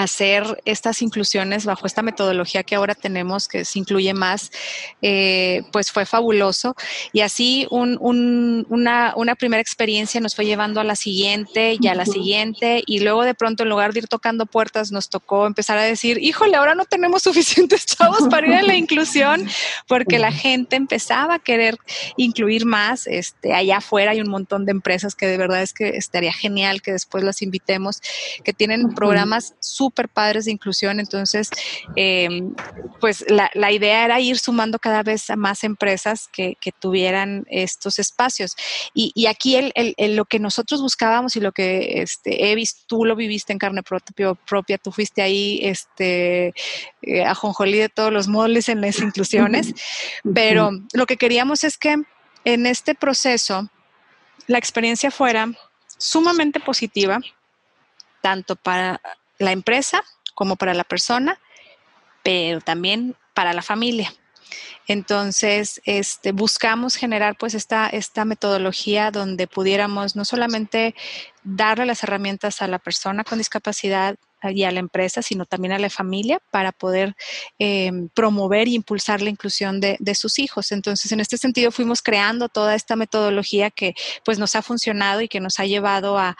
hacer 0.03 0.61
estas 0.63 1.01
inclusiones 1.01 1.65
bajo 1.65 1.85
esta 1.85 2.01
metodología 2.01 2.63
que 2.63 2.75
ahora 2.75 2.95
tenemos, 2.95 3.49
que 3.49 3.65
se 3.65 3.79
incluye 3.79 4.13
más, 4.13 4.49
eh, 5.01 5.63
pues 5.73 5.91
fue 5.91 6.05
fabuloso. 6.05 6.73
Y 7.11 7.19
así 7.19 7.67
una, 7.69 9.35
primera 9.37 9.61
experiencia 9.61 10.21
nos 10.21 10.35
fue 10.35 10.45
llevando 10.45 10.79
a 10.79 10.85
la 10.85 10.95
siguiente 10.95 11.75
y 11.77 11.87
a 11.89 11.95
la 11.95 12.05
siguiente, 12.05 12.81
y 12.85 13.01
luego 13.01 13.25
de 13.25 13.33
pronto 13.33 13.63
en 13.63 13.69
lugar 13.69 13.91
de 13.91 13.99
ir 13.99 14.07
tocando 14.07 14.45
puertas, 14.45 14.93
nos 14.93 15.09
tocó 15.09 15.45
empezar 15.45 15.77
a 15.77 15.83
decir, 15.83 16.17
híjole, 16.21 16.55
ahora 16.55 16.75
no 16.75 16.85
tenemos 16.85 17.23
suficientes 17.29 17.85
chavos 17.85 18.29
para 18.29 18.47
ir 18.47 18.53
a 18.53 18.61
la 18.61 18.75
inclusión, 18.75 19.49
porque 19.85 20.17
la 20.17 20.31
gente 20.31 20.77
empezaba 20.77 21.35
a 21.35 21.39
querer 21.39 21.77
incluir 22.15 22.65
más. 22.65 23.05
Este, 23.05 23.53
allá 23.53 23.77
afuera 23.77 24.11
hay 24.11 24.21
un 24.21 24.29
montón 24.29 24.65
de 24.65 24.71
empresas 24.71 25.13
que 25.13 25.27
de 25.27 25.37
verdad 25.37 25.61
es 25.61 25.73
que 25.73 25.89
estaría 25.89 26.31
genial 26.31 26.81
que 26.81 26.93
después 26.93 27.21
las 27.25 27.41
invitemos, 27.41 28.01
que 28.45 28.53
tienen 28.53 28.95
programas 28.95 29.55
súper 29.59 29.88
súper 29.89 30.09
padres 30.09 30.45
de 30.45 30.51
inclusión. 30.51 30.99
Entonces, 30.99 31.49
em, 31.95 32.53
pues 32.99 33.25
la, 33.29 33.49
la, 33.53 33.71
idea 33.71 34.05
era 34.05 34.19
ir 34.19 34.37
sumando 34.37 34.77
cada 34.77 35.03
vez 35.03 35.29
a 35.29 35.35
más 35.35 35.63
empresas 35.63 36.27
que, 36.31 36.55
que 36.61 36.71
tuvieran 36.71 37.45
estos 37.49 37.97
espacios. 37.99 38.55
Y, 38.93 39.11
y 39.15 39.25
aquí 39.25 39.55
el, 39.55 39.73
el, 39.75 40.15
lo 40.15 40.25
que 40.25 40.39
nosotros 40.39 40.81
buscábamos 40.81 41.35
y 41.35 41.39
lo 41.39 41.51
que 41.51 42.01
este, 42.01 42.51
Evis, 42.51 42.85
tú 42.87 43.05
lo 43.05 43.15
viviste 43.15 43.53
en 43.53 43.59
carne 43.59 43.83
propia, 43.83 44.33
propia 44.33 44.77
tú 44.77 44.91
fuiste 44.91 45.21
ahí 45.21 45.59
este, 45.63 46.53
eh, 47.01 47.23
a 47.23 47.33
Jonjolí 47.33 47.77
de 47.77 47.89
todos 47.89 48.11
los 48.11 48.27
moles 48.27 48.69
en 48.69 48.81
las 48.81 48.99
inclusiones, 48.99 49.73
pero 50.33 50.71
lo 50.93 51.05
que 51.05 51.17
queríamos 51.17 51.63
es 51.63 51.77
que 51.77 51.95
en 52.45 52.65
este 52.65 52.95
proceso 52.95 53.69
la 54.47 54.57
experiencia 54.57 55.11
fuera 55.11 55.49
sumamente 55.97 56.59
positiva, 56.59 57.19
tanto 58.21 58.55
para 58.55 59.01
la 59.39 59.51
empresa 59.51 60.03
como 60.35 60.55
para 60.55 60.73
la 60.73 60.83
persona, 60.83 61.39
pero 62.23 62.61
también 62.61 63.15
para 63.33 63.53
la 63.53 63.61
familia. 63.61 64.13
Entonces, 64.87 65.81
este, 65.85 66.31
buscamos 66.31 66.95
generar 66.95 67.37
pues 67.37 67.53
esta, 67.53 67.87
esta 67.87 68.25
metodología 68.25 69.11
donde 69.11 69.47
pudiéramos 69.47 70.15
no 70.15 70.25
solamente 70.25 70.95
darle 71.43 71.85
las 71.85 72.03
herramientas 72.03 72.61
a 72.61 72.67
la 72.67 72.79
persona 72.79 73.23
con 73.23 73.37
discapacidad, 73.37 74.15
y 74.43 74.63
a 74.63 74.71
la 74.71 74.79
empresa, 74.79 75.21
sino 75.21 75.45
también 75.45 75.73
a 75.73 75.79
la 75.79 75.89
familia 75.89 76.39
para 76.51 76.71
poder 76.71 77.15
em, 77.57 78.09
promover 78.09 78.67
e 78.67 78.71
impulsar 78.71 79.21
la 79.21 79.29
inclusión 79.29 79.79
de, 79.79 79.97
sus 80.15 80.39
hijos. 80.39 80.71
Entonces, 80.71 81.11
en 81.11 81.19
este 81.19 81.37
sentido, 81.37 81.71
fuimos 81.71 82.01
creando 82.01 82.49
toda 82.49 82.75
esta 82.75 82.95
metodología 82.95 83.69
que 83.69 83.93
pues 84.25 84.39
nos 84.39 84.55
ha 84.55 84.61
funcionado 84.61 85.21
y 85.21 85.27
que 85.27 85.39
nos 85.39 85.59
ha 85.59 85.65
llevado 85.65 86.17
a, 86.17 86.35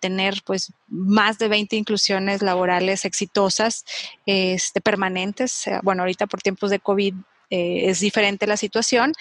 tener 0.00 0.42
pues 0.44 0.72
más 0.88 1.38
de 1.38 1.48
20 1.48 1.76
inclusiones 1.76 2.42
laborales 2.42 3.04
exitosas, 3.04 3.84
este, 4.26 4.80
permanentes. 4.80 5.64
Bueno, 5.82 6.02
ahorita 6.02 6.26
por 6.26 6.42
tiempos 6.42 6.70
de 6.70 6.78
COVID 6.80 7.14
eh, 7.50 7.84
es 7.90 8.00
diferente 8.00 8.46
la 8.46 8.56
situación, 8.56 9.14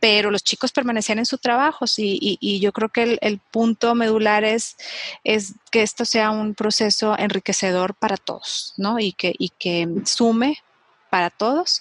pero 0.00 0.30
los 0.30 0.44
chicos 0.44 0.70
permanecían 0.72 1.18
en 1.18 1.26
su 1.26 1.38
trabajo 1.38 1.86
y, 1.96 2.60
yo 2.60 2.72
creo 2.72 2.88
que 2.88 3.18
el, 3.20 3.40
punto 3.50 3.94
medular 3.94 4.44
es, 4.44 4.76
que 5.70 5.82
esto 5.82 6.04
sea 6.04 6.30
un 6.30 6.54
proceso 6.54 7.18
enriquecedor 7.18 7.94
para 7.94 8.16
todos, 8.16 8.74
¿no? 8.76 9.00
Y 9.00 9.12
que, 9.12 9.34
y 9.38 9.50
que 9.58 9.88
sume 10.04 10.58
para 11.10 11.30
todos 11.30 11.80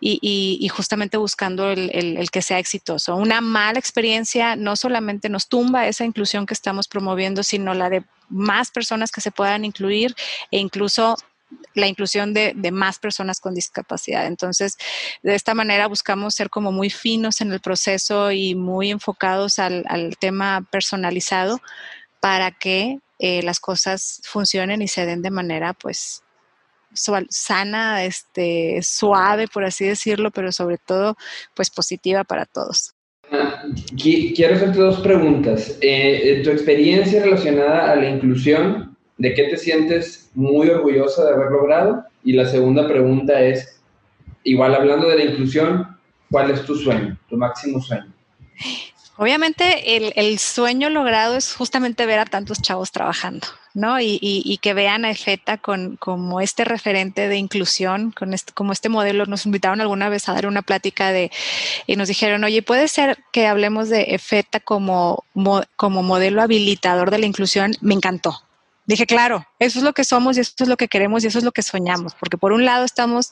y, 0.00 0.68
justamente 0.68 1.16
buscando 1.16 1.70
el, 1.70 2.30
que 2.30 2.42
sea 2.42 2.58
exitoso. 2.58 3.16
Una 3.16 3.40
mala 3.40 3.78
experiencia 3.78 4.56
no 4.56 4.76
solamente 4.76 5.28
nos 5.28 5.48
tumba 5.48 5.86
esa 5.86 6.04
inclusión 6.04 6.46
que 6.46 6.54
estamos 6.54 6.88
promoviendo, 6.88 7.42
sino 7.42 7.74
la 7.74 7.88
de 7.88 8.04
más 8.28 8.70
personas 8.70 9.12
que 9.12 9.20
se 9.20 9.30
puedan 9.30 9.64
incluir 9.64 10.14
e 10.50 10.58
incluso 10.58 11.16
la 11.74 11.86
inclusión 11.86 12.34
de, 12.34 12.54
más 12.72 12.98
personas 12.98 13.40
con 13.40 13.54
discapacidad. 13.54 14.26
Entonces, 14.26 14.76
de 15.22 15.34
esta 15.34 15.54
manera 15.54 15.86
buscamos 15.86 16.34
ser 16.34 16.50
como 16.50 16.72
muy 16.72 16.90
finos 16.90 17.40
en 17.40 17.52
el 17.52 17.60
proceso 17.60 18.30
y 18.30 18.54
muy 18.54 18.90
enfocados 18.90 19.58
al, 19.58 19.84
tema 20.20 20.66
personalizado 20.70 21.60
para 22.20 22.50
que 22.50 22.98
eh, 23.18 23.42
las 23.42 23.60
cosas 23.60 24.20
funcionen 24.24 24.82
y 24.82 24.88
se 24.88 25.06
den 25.06 25.22
de 25.22 25.30
manera, 25.30 25.72
pues, 25.72 26.22
sana, 27.30 28.04
este, 28.04 28.80
suave, 28.82 29.48
por 29.48 29.64
así 29.64 29.86
decirlo, 29.86 30.30
pero 30.30 30.52
sobre 30.52 30.78
todo, 30.78 31.16
pues, 31.54 31.70
positiva 31.70 32.24
para 32.24 32.44
todos. 32.44 32.94
Quiero 33.96 34.56
hacerte 34.56 34.78
dos 34.78 35.00
preguntas. 35.00 35.78
Eh, 35.80 36.42
tu 36.44 36.50
experiencia 36.50 37.22
relacionada 37.22 37.90
a 37.90 37.96
la 37.96 38.10
inclusión, 38.10 38.96
¿de 39.16 39.32
qué 39.32 39.44
te 39.44 39.56
sientes 39.56 40.21
muy 40.34 40.68
orgullosa 40.68 41.24
de 41.24 41.34
haber 41.34 41.50
logrado? 41.50 42.04
Y 42.24 42.32
la 42.32 42.46
segunda 42.46 42.86
pregunta 42.86 43.40
es, 43.40 43.80
igual 44.44 44.74
hablando 44.74 45.08
de 45.08 45.16
la 45.16 45.24
inclusión, 45.24 45.98
¿cuál 46.30 46.50
es 46.50 46.64
tu 46.64 46.74
sueño, 46.74 47.18
tu 47.28 47.36
máximo 47.36 47.80
sueño? 47.80 48.12
Obviamente 49.18 49.98
el, 50.18 50.38
sueño 50.38 50.88
logrado 50.88 51.36
es 51.36 51.54
justamente 51.54 52.06
ver 52.06 52.18
a 52.18 52.24
tantos 52.24 52.62
chavos 52.62 52.92
trabajando, 52.92 53.46
¿no? 53.74 54.00
Y, 54.00 54.58
que 54.62 54.72
vean 54.72 55.04
a 55.04 55.10
EFETA 55.10 55.58
con, 55.58 55.96
como 55.96 56.40
este 56.40 56.64
referente 56.64 57.28
de 57.28 57.36
inclusión, 57.36 58.10
con 58.12 58.32
este, 58.32 58.52
como 58.52 58.72
este 58.72 58.88
modelo. 58.88 59.26
Nos 59.26 59.44
invitaron 59.44 59.80
alguna 59.80 60.08
vez 60.08 60.28
a 60.28 60.32
dar 60.32 60.46
una 60.46 60.62
plática 60.62 61.12
de, 61.12 61.30
y 61.86 61.96
nos 61.96 62.08
dijeron, 62.08 62.42
oye, 62.42 62.62
puede 62.62 62.88
ser 62.88 63.18
que 63.32 63.46
hablemos 63.46 63.90
de 63.90 64.14
EFETA 64.14 64.60
como, 64.60 65.24
como 65.76 66.02
modelo 66.02 66.42
habilitador 66.42 67.10
de 67.10 67.18
la 67.18 67.26
inclusión. 67.26 67.74
Me 67.82 67.94
encantó, 67.94 68.42
Dije, 68.92 69.06
claro, 69.06 69.46
eso 69.58 69.78
es 69.78 69.84
lo 69.86 69.94
que 69.94 70.04
somos 70.04 70.36
y 70.36 70.40
eso 70.40 70.52
es 70.58 70.68
lo 70.68 70.76
que 70.76 70.86
queremos 70.86 71.24
y 71.24 71.28
eso 71.28 71.38
es 71.38 71.44
lo 71.44 71.52
que 71.52 71.62
soñamos, 71.62 72.14
porque 72.14 72.36
por 72.36 72.52
un 72.52 72.66
lado 72.66 72.84
estamos 72.84 73.30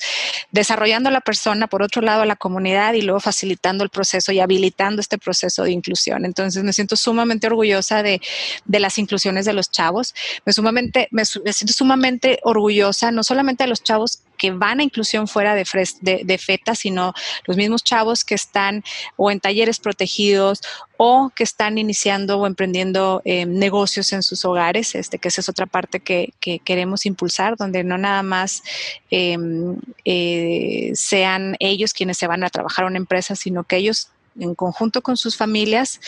desarrollando 0.52 1.10
a 1.10 1.12
la 1.12 1.20
persona, 1.20 1.66
por 1.66 1.82
otro 1.82 2.00
lado 2.00 2.22
a 2.22 2.24
la 2.24 2.34
comunidad 2.34 2.94
y 2.94 3.02
luego 3.02 3.20
facilitando 3.20 3.84
el 3.84 3.90
proceso 3.90 4.32
y 4.32 4.40
habilitando 4.40 5.02
este 5.02 5.18
proceso 5.18 5.62
de 5.64 5.72
inclusión. 5.72 6.24
Entonces 6.24 6.64
me 6.64 6.72
siento 6.72 6.96
sumamente 6.96 7.46
orgullosa 7.46 8.02
de, 8.02 8.22
las 8.64 8.96
inclusiones 8.96 9.44
de 9.44 9.52
los 9.52 9.70
chavos, 9.70 10.14
me, 10.46 10.54
sumamente, 10.54 11.08
me, 11.10 11.26
siento 11.26 11.74
sumamente 11.74 12.38
orgullosa 12.42 13.10
no 13.10 13.22
solamente 13.22 13.64
de 13.64 13.68
los 13.68 13.82
chavos 13.82 14.22
que 14.40 14.52
van 14.52 14.80
a 14.80 14.82
inclusión 14.82 15.28
fuera 15.28 15.54
de, 15.54 15.64
de, 16.00 16.38
FETA, 16.38 16.74
sino 16.74 17.12
los 17.46 17.58
mismos 17.58 17.84
chavos 17.84 18.24
que 18.24 18.34
están 18.34 18.82
o 19.16 19.30
en 19.30 19.38
talleres 19.38 19.78
protegidos 19.78 20.62
o 20.96 21.30
que 21.36 21.44
están 21.44 21.76
iniciando 21.76 22.38
o 22.38 22.46
emprendiendo 22.46 23.20
eh, 23.26 23.44
negocios 23.44 24.14
en 24.14 24.22
sus 24.22 24.46
hogares, 24.46 24.94
este, 24.94 25.18
que 25.18 25.28
esa 25.28 25.42
es 25.42 25.50
otra 25.50 25.66
parte 25.66 26.00
que, 26.00 26.32
queremos 26.64 27.04
impulsar, 27.04 27.56
donde 27.58 27.84
no 27.84 27.98
nada 27.98 28.22
más 28.22 28.62
em, 29.10 29.76
eh, 30.06 30.90
sean 30.94 31.56
ellos 31.60 31.92
quienes 31.92 32.16
se 32.16 32.26
van 32.26 32.42
a 32.42 32.50
trabajar 32.50 32.86
a 32.86 32.88
una 32.88 32.96
empresa, 32.96 33.36
sino 33.36 33.64
que 33.64 33.76
ellos 33.76 34.08
en 34.38 34.54
conjunto 34.54 35.02
con 35.02 35.16
sus 35.16 35.36
familias 35.36 36.00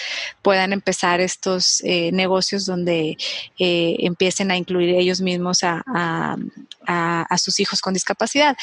puedan 0.43 0.73
empezar 0.73 1.21
estos 1.21 1.83
eh, 1.85 2.11
negocios 2.13 2.67
donde 2.67 3.17
eh, 3.59 3.97
empiecen 4.01 4.51
a 4.51 4.57
incluir 4.57 4.91
ellos 4.91 5.21
mismos 5.21 5.61
a, 5.63 6.37
sus 7.37 7.59
hijos 7.61 7.81
con 7.81 7.95
discapacidad. 7.95 8.57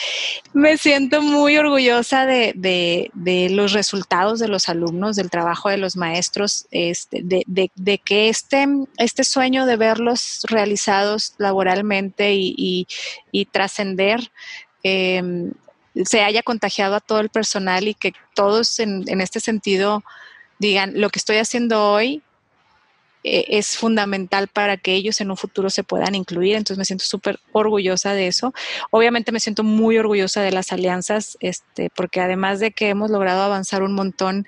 Me 0.53 0.77
siento 0.77 1.21
muy 1.21 1.57
orgullosa 1.57 2.25
de, 2.25 3.11
los 3.51 3.73
resultados 3.73 4.39
de 4.39 4.47
los 4.47 4.69
alumnos, 4.69 5.15
del 5.15 5.29
trabajo 5.29 5.69
de 5.69 5.77
los 5.77 5.95
maestros, 5.95 6.67
este, 6.71 7.21
de, 7.23 7.97
que 7.97 8.29
este, 8.29 8.65
este 8.97 9.23
sueño 9.23 9.65
de 9.65 9.75
verlos 9.75 10.41
realizados 10.47 11.33
laboralmente 11.37 12.33
y, 12.35 12.87
trascender 13.51 14.31
em, 14.83 15.51
se 16.05 16.21
haya 16.21 16.43
contagiado 16.43 16.95
a 16.95 16.99
todo 16.99 17.19
el 17.19 17.29
personal 17.29 17.87
y 17.87 17.93
que 17.93 18.13
todos 18.33 18.79
en, 18.79 19.21
este 19.21 19.39
sentido 19.39 20.03
digan, 20.59 20.93
lo 20.95 21.09
que 21.09 21.19
estoy 21.19 21.37
haciendo 21.37 21.91
hoy 21.91 22.21
eh, 23.23 23.45
es 23.49 23.75
fundamental 23.75 24.47
para 24.47 24.77
que 24.77 24.93
ellos 24.93 25.19
en 25.19 25.31
un 25.31 25.37
futuro 25.37 25.69
se 25.69 25.83
puedan 25.83 26.15
incluir. 26.15 26.55
Entonces 26.55 26.77
me 26.77 26.85
siento 26.85 27.05
súper 27.05 27.39
orgullosa 27.51 28.13
de 28.13 28.27
eso. 28.27 28.53
Obviamente 28.91 29.31
me 29.31 29.39
siento 29.39 29.63
muy 29.63 29.97
orgullosa 29.97 30.41
de 30.41 30.51
las 30.51 30.71
alianzas, 30.71 31.37
este, 31.41 31.89
porque 31.95 32.21
además 32.21 32.59
de 32.59 32.71
que 32.71 32.89
hemos 32.89 33.11
logrado 33.11 33.41
avanzar 33.41 33.83
un 33.83 33.93
montón, 33.93 34.47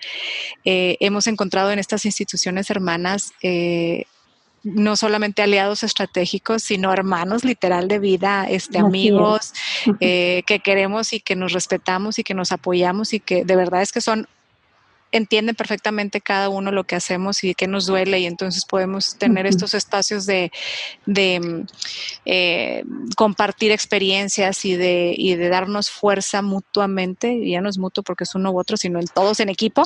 eh, 0.63 0.97
hemos 0.99 1.27
encontrado 1.27 1.71
en 1.71 1.79
estas 1.79 2.05
instituciones 2.05 2.69
hermanas 2.69 3.33
eh, 3.41 4.05
no 4.63 4.95
solamente 4.95 5.41
aliados 5.41 5.83
estratégicos, 5.83 6.63
sino 6.63 6.93
hermanos 6.93 7.43
literal 7.43 7.87
de 7.87 7.99
vida, 7.99 8.45
este, 8.47 8.79
amigos 8.79 9.53
eh, 9.99 10.43
que 10.45 10.59
queremos 10.59 11.13
y 11.13 11.19
que 11.19 11.35
nos 11.35 11.53
respetamos 11.53 12.19
y 12.19 12.23
que 12.23 12.33
nos 12.33 12.51
apoyamos 12.51 13.13
y 13.13 13.19
que 13.19 13.43
de 13.43 13.55
verdad 13.55 13.81
es 13.81 13.91
que 13.91 14.01
son 14.01 14.27
entienden 15.11 15.55
perfectamente 15.55 16.21
cada 16.21 16.49
uno 16.49 16.71
lo 16.71 16.83
que 16.85 16.95
hacemos 16.95 17.43
y 17.43 17.53
qué 17.53 17.67
nos 17.67 17.85
duele 17.85 18.19
y 18.19 18.25
entonces 18.25 18.65
podemos 18.65 19.17
tener 19.17 19.45
estos 19.45 19.73
espacios 19.73 20.25
de, 20.25 20.51
mm, 21.05 21.61
eh, 22.25 22.83
compartir 23.15 23.71
experiencias 23.71 24.65
y 24.65 24.75
de, 24.75 25.13
y 25.17 25.35
de 25.35 25.49
darnos 25.49 25.89
fuerza 25.89 26.41
mutuamente, 26.41 27.33
y 27.33 27.51
ya 27.51 27.61
no 27.61 27.69
es 27.69 27.77
mutuo 27.77 28.03
porque 28.03 28.23
es 28.23 28.35
uno 28.35 28.51
u 28.51 28.59
otro, 28.59 28.77
sino 28.77 28.99
en 28.99 29.07
todos 29.07 29.39
en 29.39 29.49
equipo. 29.49 29.83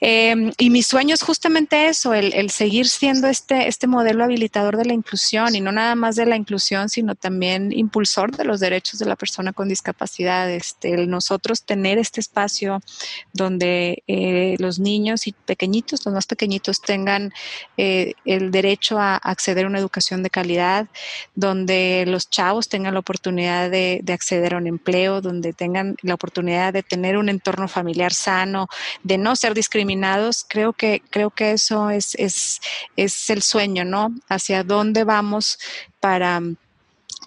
Em, 0.00 0.52
y 0.58 0.70
mi 0.70 0.82
sueño 0.82 1.14
es 1.14 1.22
justamente 1.22 1.88
eso, 1.88 2.12
el, 2.12 2.50
seguir 2.50 2.86
siendo 2.86 3.28
este, 3.28 3.66
este 3.66 3.86
modelo 3.86 4.24
habilitador 4.24 4.76
de 4.76 4.84
la 4.84 4.92
inclusión 4.92 5.54
y 5.54 5.60
no 5.60 5.72
nada 5.72 5.94
más 5.94 6.16
de 6.16 6.26
la 6.26 6.36
inclusión, 6.36 6.88
sino 6.88 7.14
también 7.14 7.72
impulsor 7.72 8.36
de 8.36 8.44
los 8.44 8.60
derechos 8.60 9.00
de 9.00 9.06
la 9.06 9.16
persona 9.16 9.52
con 9.52 9.68
discapacidad, 9.68 10.50
este, 10.50 10.92
el 10.92 11.08
nosotros 11.08 11.62
tener 11.62 11.98
este 11.98 12.20
espacio 12.20 12.80
donde 13.32 14.02
eh, 14.06 14.35
los 14.58 14.78
niños 14.78 15.26
y 15.26 15.32
pequeñitos, 15.32 16.04
los 16.04 16.14
más 16.14 16.26
pequeñitos, 16.26 16.80
tengan 16.80 17.32
eh, 17.76 18.14
el 18.24 18.50
derecho 18.50 18.98
a 18.98 19.16
acceder 19.16 19.64
a 19.64 19.68
una 19.68 19.78
educación 19.78 20.22
de 20.22 20.30
calidad, 20.30 20.86
donde 21.34 22.04
los 22.06 22.30
chavos 22.30 22.68
tengan 22.68 22.94
la 22.94 23.00
oportunidad 23.00 23.70
de, 23.70 24.02
acceder 24.08 24.54
a 24.54 24.58
un 24.58 24.66
empleo, 24.66 25.20
donde 25.20 25.52
tengan 25.52 25.96
la 26.02 26.14
oportunidad 26.14 26.72
de 26.72 26.82
tener 26.82 27.16
un 27.16 27.28
entorno 27.28 27.68
familiar 27.68 28.12
sano, 28.12 28.68
de 29.02 29.18
no 29.18 29.36
ser 29.36 29.52
discriminados, 29.54 30.44
creo 30.48 30.72
que, 30.72 31.02
creo 31.10 31.30
que 31.30 31.52
eso 31.52 31.90
es, 31.90 32.14
es, 32.14 32.60
es 32.96 33.30
el 33.30 33.42
sueño, 33.42 33.84
¿no? 33.84 34.14
Hacia 34.28 34.62
dónde 34.62 35.04
vamos 35.04 35.58
para 36.00 36.40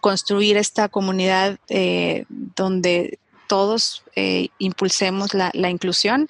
construir 0.01 0.57
esta 0.57 0.89
comunidad 0.89 1.59
eh, 1.67 2.25
donde 2.29 3.19
todos 3.47 4.03
eh, 4.15 4.49
impulsemos 4.59 5.33
la, 5.33 5.49
la, 5.53 5.69
inclusión 5.69 6.27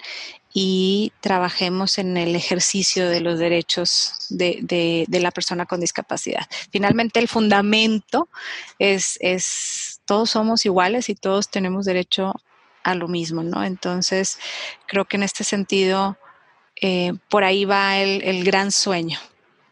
y 0.52 1.12
trabajemos 1.20 1.98
en 1.98 2.16
el 2.16 2.34
ejercicio 2.34 3.08
de 3.08 3.20
los 3.20 3.38
derechos 3.38 4.26
de, 4.30 5.06
la 5.08 5.30
persona 5.30 5.66
con 5.66 5.80
discapacidad. 5.80 6.46
Finalmente, 6.70 7.20
el 7.20 7.28
fundamento 7.28 8.28
es, 8.78 9.16
es, 9.20 10.00
todos 10.04 10.30
somos 10.30 10.66
iguales 10.66 11.08
y 11.08 11.14
todos 11.14 11.50
tenemos 11.50 11.84
derecho 11.84 12.34
a 12.82 12.94
lo 12.94 13.08
mismo, 13.08 13.42
¿no? 13.42 13.62
Entonces, 13.62 14.38
creo 14.86 15.04
que 15.04 15.16
en 15.16 15.22
este 15.22 15.44
sentido, 15.44 16.18
eh, 16.80 17.12
por 17.28 17.44
ahí 17.44 17.64
va 17.64 17.98
el, 17.98 18.44
gran 18.44 18.72
sueño. 18.72 19.18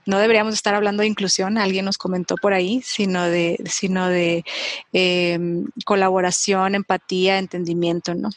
No 0.07 0.19
deberíamos 0.19 0.55
estar 0.55 0.75
hablando 0.75 1.03
de 1.03 1.09
inclusión, 1.09 1.59
alguien 1.59 1.85
nos 1.85 1.99
comentó 1.99 2.37
por 2.37 2.55
ahí, 2.55 2.81
sino 2.83 3.25
de, 3.25 3.63
sino 3.67 4.09
de 4.09 4.45
eh, 4.93 5.39
colaboración, 5.85 6.75
empatía, 6.75 7.39
entendimiento, 7.39 8.15
¿no? 8.15 8.31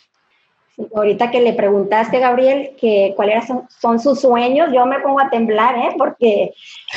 Ahorita 0.95 1.29
que 1.29 1.41
le 1.41 1.53
preguntaste, 1.53 2.19
Gabriel, 2.19 2.71
que 2.79 3.13
cuáles 3.15 3.45
son, 3.79 3.99
sus 3.99 4.21
sueños, 4.21 4.69
yo 4.73 4.85
me 4.85 4.99
pongo 4.99 5.19
a 5.19 5.29
temblar, 5.29 5.77
¿eh? 5.77 5.95
porque 5.97 6.53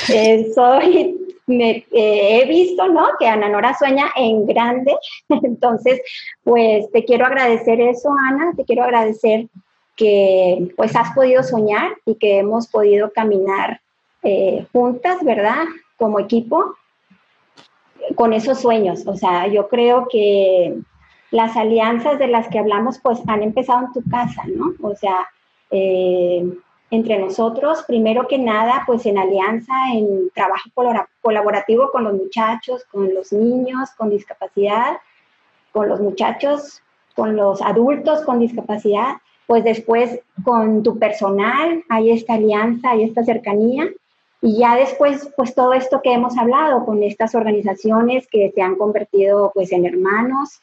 eh, 0.09 0.51
soy, 0.55 1.17
me, 1.45 1.85
eh, 1.91 2.41
he 2.41 2.45
visto, 2.47 2.87
¿no? 2.87 3.05
Que 3.19 3.27
Ana 3.27 3.49
Nora 3.49 3.77
sueña 3.77 4.11
en 4.15 4.45
grande. 4.45 4.95
Entonces, 5.29 6.01
pues 6.43 6.89
te 6.91 7.03
quiero 7.03 7.25
agradecer 7.25 7.81
eso, 7.81 8.09
Ana, 8.29 8.53
te 8.55 8.63
quiero 8.63 8.83
agradecer 8.83 9.47
que 9.95 10.73
pues 10.75 10.95
has 10.95 11.13
podido 11.13 11.43
soñar 11.43 11.95
y 12.05 12.15
que 12.15 12.39
hemos 12.39 12.67
podido 12.67 13.11
caminar 13.11 13.81
eh, 14.23 14.65
juntas, 14.73 15.23
¿verdad? 15.23 15.65
Como 15.97 16.19
equipo, 16.19 16.75
con 18.15 18.33
esos 18.33 18.59
sueños. 18.59 19.03
O 19.05 19.15
sea, 19.15 19.47
yo 19.47 19.67
creo 19.67 20.07
que 20.09 20.75
las 21.35 21.57
alianzas 21.57 22.17
de 22.17 22.27
las 22.27 22.47
que 22.47 22.59
hablamos, 22.59 22.97
pues 22.99 23.19
han 23.27 23.43
empezado 23.43 23.87
en 23.87 23.93
tu 23.93 24.09
casa, 24.09 24.43
¿no? 24.47 24.73
O 24.81 24.95
sea, 24.95 25.27
eh, 25.69 26.49
entre 26.91 27.19
nosotros, 27.19 27.83
primero 27.85 28.25
que 28.27 28.37
nada, 28.37 28.83
pues 28.85 29.05
en 29.05 29.17
alianza, 29.17 29.73
en 29.93 30.29
trabajo 30.33 30.69
colaborativo 31.21 31.91
con 31.91 32.05
los 32.05 32.13
muchachos, 32.13 32.85
con 32.89 33.13
los 33.13 33.33
niños 33.33 33.89
con 33.97 34.09
discapacidad, 34.09 34.97
con 35.73 35.89
los 35.89 35.99
muchachos, 35.99 36.81
con 37.15 37.35
los 37.35 37.61
adultos 37.61 38.21
con 38.21 38.39
discapacidad, 38.39 39.15
pues 39.45 39.65
después 39.65 40.21
con 40.45 40.83
tu 40.83 40.97
personal, 40.97 41.83
hay 41.89 42.11
esta 42.11 42.35
alianza, 42.35 42.91
hay 42.91 43.03
esta 43.03 43.25
cercanía, 43.25 43.89
y 44.41 44.59
ya 44.59 44.75
después, 44.75 45.29
pues 45.35 45.53
todo 45.53 45.73
esto 45.73 46.01
que 46.01 46.13
hemos 46.13 46.37
hablado 46.37 46.85
con 46.85 47.03
estas 47.03 47.35
organizaciones 47.35 48.27
que 48.31 48.51
se 48.53 48.61
han 48.61 48.75
convertido 48.75 49.51
pues 49.53 49.71
en 49.73 49.85
hermanos, 49.85 50.61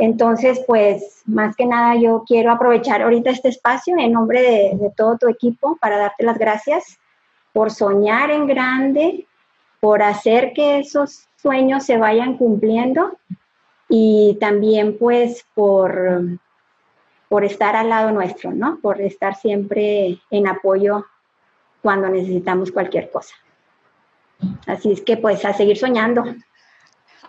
entonces, 0.00 0.62
pues 0.66 1.22
más 1.26 1.54
que 1.54 1.66
nada 1.66 1.94
yo 1.94 2.24
quiero 2.26 2.50
aprovechar 2.50 3.02
ahorita 3.02 3.28
este 3.28 3.50
espacio 3.50 3.96
en 3.98 4.12
nombre 4.12 4.40
de, 4.40 4.92
todo 4.96 5.18
tu 5.18 5.28
equipo 5.28 5.76
para 5.78 5.98
darte 5.98 6.24
las 6.24 6.38
gracias 6.38 6.98
por 7.52 7.70
soñar 7.70 8.30
en 8.30 8.46
grande, 8.46 9.26
por 9.78 10.02
hacer 10.02 10.54
que 10.54 10.78
esos 10.78 11.28
sueños 11.36 11.84
se 11.84 11.98
vayan 11.98 12.38
cumpliendo 12.38 13.18
y 13.90 14.38
también 14.40 14.96
pues 14.98 15.44
por, 15.54 16.38
por 17.28 17.44
estar 17.44 17.76
al 17.76 17.90
lado 17.90 18.10
nuestro, 18.10 18.52
¿no? 18.52 18.78
Por 18.80 19.02
estar 19.02 19.34
siempre 19.34 20.18
en 20.30 20.48
apoyo 20.48 21.04
cuando 21.82 22.08
necesitamos 22.08 22.72
cualquier 22.72 23.10
cosa. 23.10 23.34
Así 24.66 24.92
es 24.92 25.02
que 25.02 25.18
pues 25.18 25.44
a 25.44 25.52
seguir 25.52 25.76
soñando. 25.76 26.24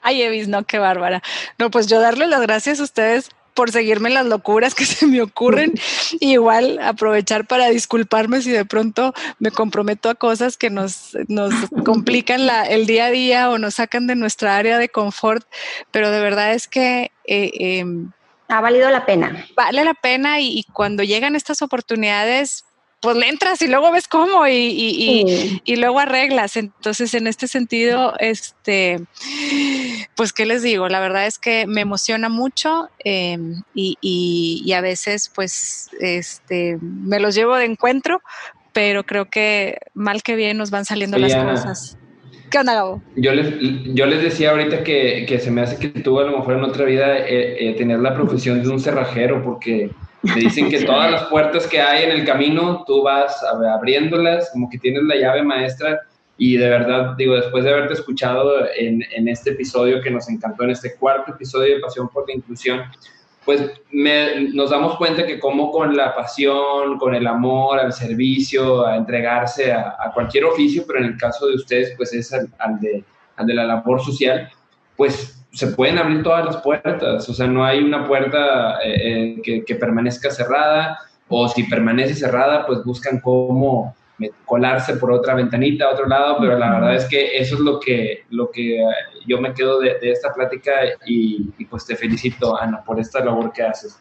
Ay, 0.01 0.21
Evis, 0.21 0.47
no, 0.47 0.63
qué 0.63 0.79
bárbara. 0.79 1.21
No, 1.57 1.69
pues 1.71 1.87
yo 1.87 1.99
darle 1.99 2.27
las 2.27 2.41
gracias 2.41 2.79
a 2.79 2.83
ustedes 2.83 3.29
por 3.53 3.71
seguirme 3.71 4.09
las 4.09 4.25
locuras 4.25 4.75
que 4.75 4.85
se 4.85 5.05
me 5.07 5.21
ocurren. 5.21 5.73
y 6.19 6.33
igual 6.33 6.79
aprovechar 6.81 7.45
para 7.45 7.69
disculparme 7.69 8.41
si 8.41 8.51
de 8.51 8.65
pronto 8.65 9.13
me 9.39 9.51
comprometo 9.51 10.09
a 10.09 10.15
cosas 10.15 10.57
que 10.57 10.69
nos, 10.69 11.17
nos 11.27 11.53
complican 11.85 12.45
la, 12.47 12.63
el 12.63 12.85
día 12.85 13.05
a 13.05 13.11
día 13.11 13.49
o 13.49 13.57
nos 13.57 13.75
sacan 13.75 14.07
de 14.07 14.15
nuestra 14.15 14.57
área 14.57 14.77
de 14.77 14.89
confort. 14.89 15.45
Pero 15.91 16.11
de 16.11 16.19
verdad 16.21 16.53
es 16.53 16.67
que... 16.67 17.11
Eh, 17.25 17.51
em, 17.79 18.11
ha 18.47 18.59
valido 18.59 18.89
la 18.89 19.05
pena. 19.05 19.45
Vale 19.55 19.85
la 19.85 19.93
pena 19.93 20.41
y, 20.41 20.59
y 20.59 20.63
cuando 20.63 21.03
llegan 21.03 21.37
estas 21.37 21.61
oportunidades, 21.61 22.65
pues 23.01 23.17
le 23.17 23.27
entras 23.27 23.61
y 23.63 23.67
luego 23.67 23.91
ves 23.91 24.07
cómo 24.07 24.47
y, 24.47 25.61
y, 25.65 25.75
luego 25.75 25.99
arreglas. 25.99 26.55
Entonces, 26.55 27.13
en 27.15 27.25
este 27.25 27.47
sentido, 27.47 28.13
este, 28.19 28.99
pues, 30.15 30.31
¿qué 30.31 30.45
les 30.45 30.61
digo? 30.61 30.87
La 30.87 30.99
verdad 30.99 31.25
es 31.25 31.39
que 31.39 31.65
me 31.65 31.81
emociona 31.81 32.29
mucho 32.29 32.89
em, 32.99 33.63
y, 33.73 34.71
a 34.73 34.81
veces, 34.81 35.31
pues, 35.33 35.89
este, 35.99 36.77
me 36.79 37.19
los 37.19 37.33
llevo 37.33 37.55
de 37.55 37.65
encuentro, 37.65 38.21
pero 38.71 39.03
creo 39.03 39.25
que 39.25 39.79
mal 39.95 40.21
que 40.21 40.35
bien 40.35 40.57
nos 40.57 40.69
van 40.69 40.85
saliendo 40.85 41.17
las 41.17 41.35
cosas. 41.35 41.97
¿Qué 42.51 42.59
onda, 42.59 42.75
Gabo? 42.75 43.01
Yo 43.15 43.33
les, 43.33 43.55
yo 43.95 44.05
les 44.05 44.21
decía 44.21 44.51
ahorita 44.51 44.83
que, 44.83 45.39
se 45.41 45.49
me 45.49 45.61
hace 45.61 45.77
que 45.77 46.01
tú 46.01 46.19
a 46.19 46.23
lo 46.23 46.37
mejor 46.37 46.57
en 46.57 46.63
otra 46.65 46.85
vida 46.85 47.17
eh, 47.17 47.69
eh, 47.69 47.75
tenías 47.77 47.99
la 47.99 48.13
profesión 48.13 48.61
de 48.61 48.69
un 48.69 48.79
cerrajero, 48.79 49.41
porque 49.41 49.89
te 50.21 50.39
dicen 50.39 50.69
que 50.69 50.83
todas 50.83 51.11
las 51.11 51.23
puertas 51.25 51.67
que 51.67 51.81
hay 51.81 52.03
en 52.03 52.11
el 52.11 52.25
camino, 52.25 52.83
tú 52.85 53.03
vas 53.03 53.43
abriéndolas, 53.43 54.51
como 54.51 54.69
que 54.69 54.77
tienes 54.77 55.03
la 55.03 55.15
llave 55.15 55.43
maestra. 55.43 56.01
Y 56.37 56.57
de 56.57 56.69
verdad, 56.69 57.15
digo, 57.17 57.35
después 57.35 57.63
de 57.63 57.71
haberte 57.71 57.93
escuchado 57.93 58.65
en, 58.75 59.03
en 59.15 59.27
este 59.27 59.51
episodio 59.51 60.01
que 60.01 60.11
nos 60.11 60.29
encantó, 60.29 60.63
en 60.63 60.71
este 60.71 60.95
cuarto 60.95 61.33
episodio 61.33 61.75
de 61.75 61.81
Pasión 61.81 62.09
por 62.09 62.27
la 62.27 62.35
Inclusión, 62.35 62.83
pues 63.45 63.71
nos 63.91 64.69
damos 64.69 64.97
cuenta 64.97 65.25
que 65.25 65.39
como 65.39 65.71
con 65.71 65.95
la 65.95 66.15
pasión, 66.15 66.97
con 66.99 67.15
el 67.15 67.25
amor 67.25 67.79
al 67.79 67.91
servicio, 67.91 68.85
a 68.85 68.95
entregarse 68.95 69.71
a, 69.71 70.11
cualquier 70.13 70.45
oficio, 70.45 70.83
pero 70.85 70.99
en 70.99 71.05
el 71.05 71.17
caso 71.17 71.47
de 71.47 71.55
ustedes, 71.55 71.93
pues 71.97 72.13
es 72.13 72.31
al, 72.33 72.79
de, 72.79 73.03
al 73.37 73.47
de 73.47 73.53
la 73.53 73.65
labor 73.65 74.03
social, 74.03 74.49
pues 74.95 75.40
se 75.51 75.67
pueden 75.67 75.97
abrir 75.97 76.23
todas 76.23 76.45
las 76.45 76.57
puertas, 76.57 77.27
o 77.27 77.33
sea, 77.33 77.47
no 77.47 77.63
hay 77.65 77.79
una 77.79 78.07
puerta 78.07 78.79
eh, 78.83 79.41
eh, 79.45 79.63
que, 79.65 79.75
permanezca 79.75 80.31
cerrada, 80.31 80.99
o 81.27 81.47
si 81.47 81.63
permanece 81.63 82.15
cerrada, 82.15 82.65
pues 82.65 82.83
buscan 82.83 83.19
cómo 83.19 83.95
colarse 84.45 84.95
por 84.95 85.11
otra 85.11 85.35
ventanita 85.35 85.85
a 85.85 85.89
otro 85.91 86.07
lado, 86.07 86.37
pero 86.39 86.57
la 86.57 86.73
verdad 86.73 86.95
es 86.95 87.05
que 87.05 87.37
eso 87.37 87.55
es 87.55 87.61
lo 87.61 87.79
que, 87.79 88.25
lo 88.29 88.51
que 88.51 88.83
yo 89.25 89.39
me 89.39 89.53
quedo 89.53 89.79
de, 89.79 89.97
esta 90.01 90.33
plática 90.33 90.71
y, 91.05 91.43
pues 91.69 91.85
te 91.85 91.95
felicito, 91.95 92.59
Ana, 92.59 92.83
por 92.83 92.99
esta 92.99 93.23
labor 93.23 93.51
que 93.53 93.63
haces. 93.63 93.97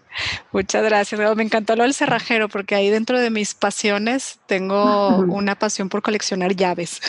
Muchas 0.52 0.84
gracias. 0.84 1.36
Me 1.36 1.42
encantó 1.42 1.76
lo 1.76 1.84
del 1.84 1.94
cerrajero 1.94 2.48
porque 2.48 2.74
ahí 2.74 2.90
dentro 2.90 3.18
de 3.18 3.30
mis 3.30 3.54
pasiones 3.54 4.40
tengo 4.46 5.18
una 5.18 5.54
pasión 5.54 5.88
por 5.88 6.02
coleccionar 6.02 6.56
llaves. 6.56 7.00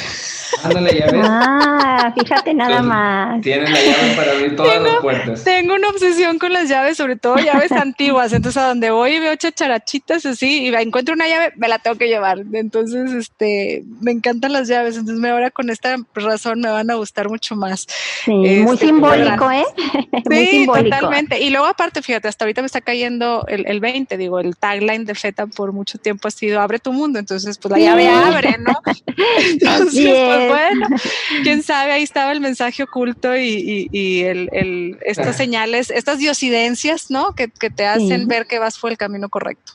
Ándale, 0.63 0.99
llaves. 0.99 1.25
Ah, 1.27 2.13
fíjate 2.15 2.53
nada 2.53 2.81
más. 2.83 3.41
Tienes 3.41 3.71
la 3.71 3.81
llave 3.81 4.15
para 4.15 4.31
abrir 4.33 4.55
todas 4.55 4.81
las 4.81 4.95
puertas. 4.97 5.43
Tengo 5.43 5.73
una 5.73 5.89
obsesión 5.89 6.37
con 6.37 6.53
las 6.53 6.69
llaves, 6.69 6.97
sobre 6.97 7.15
todo 7.15 7.37
llaves 7.37 7.71
antiguas. 7.71 8.33
Entonces, 8.33 8.61
a 8.61 8.67
donde 8.67 8.91
voy 8.91 9.15
y 9.15 9.19
veo 9.19 9.35
chacharachitas 9.35 10.25
así 10.25 10.67
y 10.67 10.75
encuentro 10.75 11.15
una 11.15 11.27
llave, 11.27 11.53
me 11.57 11.67
la 11.67 11.79
tengo 11.79 11.97
que 11.97 12.07
llevar. 12.07 12.43
Entonces, 12.53 13.00
Entonces, 13.01 13.29
este, 13.31 13.83
me 13.99 14.11
encantan 14.11 14.53
las 14.53 14.67
llaves. 14.67 14.97
Entonces, 14.97 15.23
ahora 15.29 15.51
con 15.51 15.69
esta 15.69 15.97
razón 16.13 16.61
me 16.61 16.69
van 16.69 16.89
a 16.91 16.95
gustar 16.95 17.29
mucho 17.29 17.55
más. 17.55 17.87
Sí, 18.25 18.31
muy 18.31 18.73
este, 18.73 18.87
simbólico, 18.87 19.51
¿eh? 19.51 19.65
Sí, 20.29 20.65
totalmente. 20.65 21.41
Y 21.41 21.49
luego, 21.49 21.65
aparte, 21.65 22.01
fíjate, 22.01 22.27
hasta 22.27 22.45
ahorita 22.45 22.61
me 22.61 22.67
está 22.67 22.81
cayendo 22.81 23.45
el, 23.47 23.65
el 23.67 23.79
20, 23.79 24.17
digo, 24.17 24.39
el 24.39 24.55
tagline 24.55 25.05
de 25.05 25.15
FETA 25.15 25.47
por 25.47 25.73
mucho 25.73 25.97
tiempo 25.97 26.27
ha 26.27 26.31
sido 26.31 26.61
abre 26.61 26.79
tu 26.79 26.93
mundo. 26.93 27.19
Entonces, 27.19 27.57
pues 27.57 27.71
la 27.71 27.79
llave 27.79 28.07
abre, 28.07 28.57
¿no? 28.59 28.73
Entonces, 29.49 30.05
pues 30.05 30.47
bueno, 30.49 30.87
quién 31.43 31.63
sabe, 31.63 31.93
ahí 31.93 32.03
estaba 32.03 32.31
el 32.31 32.39
mensaje 32.41 32.83
oculto 32.83 33.35
y, 33.35 33.89
y, 33.91 34.21
el, 34.21 34.49
el, 34.51 34.97
estas 35.01 35.35
señales, 35.35 35.89
estas 35.89 36.19
diosidencias, 36.19 37.09
¿no? 37.09 37.33
Que, 37.33 37.49
que 37.49 37.69
te 37.69 37.85
hacen 37.85 38.27
ver 38.27 38.45
que 38.45 38.59
vas 38.59 38.77
por 38.77 38.91
el 38.91 38.97
camino 38.97 39.29
correcto. 39.29 39.73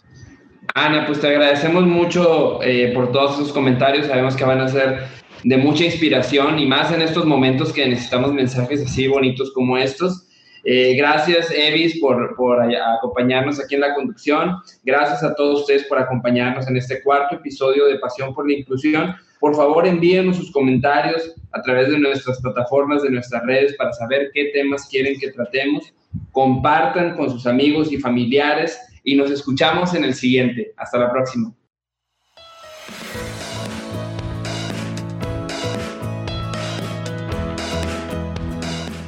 Ana, 0.77 1.07
pues 1.07 1.22
te 1.22 1.29
agradecemos 1.29 1.87
mucho 1.87 2.62
eh, 2.62 2.93
por 2.95 3.11
todos 3.11 3.37
esos 3.37 3.51
comentarios. 3.51 4.09
Sabemos 4.09 4.37
que 4.37 4.45
van 4.45 4.61
a 4.61 4.68
ser 4.68 5.05
de 5.43 5.57
mucha 5.57 5.87
inspiración 5.87 6.59
y 6.59 6.66
más 6.66 6.93
en 6.93 7.01
estos 7.01 7.24
momentos 7.24 7.72
que 7.72 7.89
necesitamos 7.89 8.35
mensajes 8.35 8.85
así 8.85 9.09
bonitos 9.09 9.53
como 9.55 9.79
estos. 9.79 10.29
Eh, 10.64 10.95
gracias, 10.95 11.51
Evis, 11.51 11.99
por, 11.99 12.37
por, 12.37 12.61
acompañarnos 12.99 13.59
aquí 13.59 13.77
en 13.77 13.81
la 13.81 13.95
conducción. 13.95 14.57
Gracias 14.85 15.24
a 15.24 15.35
todos 15.35 15.61
ustedes 15.61 15.85
por 15.85 15.99
acompañarnos 15.99 16.68
en 16.68 16.77
este 16.77 17.03
cuarto 17.03 17.37
episodio 17.37 17.87
de 17.87 17.99
Pasión 17.99 18.35
por 18.35 18.47
la 18.47 18.59
Inclusión. 18.59 19.14
Por 19.41 19.57
favor, 19.57 19.87
envíenos 19.87 20.37
sus 20.37 20.53
comentarios 20.53 21.33
a 21.53 21.62
través 21.62 21.89
de 21.89 21.99
nuestras 21.99 22.39
plataformas, 22.43 23.03
de 23.03 23.12
nuestras 23.12 23.43
redes, 23.47 23.74
para 23.79 23.95
saber 23.95 24.31
qué 24.35 24.51
temas 24.53 24.87
quieren 24.91 25.18
que 25.18 25.31
tratemos. 25.31 25.95
Compartan 26.33 27.16
con 27.16 27.31
sus 27.31 27.47
amigos 27.47 27.91
y 27.91 27.97
familiares 27.97 28.79
y 29.07 29.17
nos 29.17 29.31
escuchamos 29.31 29.95
en 29.95 30.05
el 30.05 30.15
siguiente. 30.15 30.75
Hasta 30.77 30.99
la 30.99 31.11
próxima. 31.11 31.55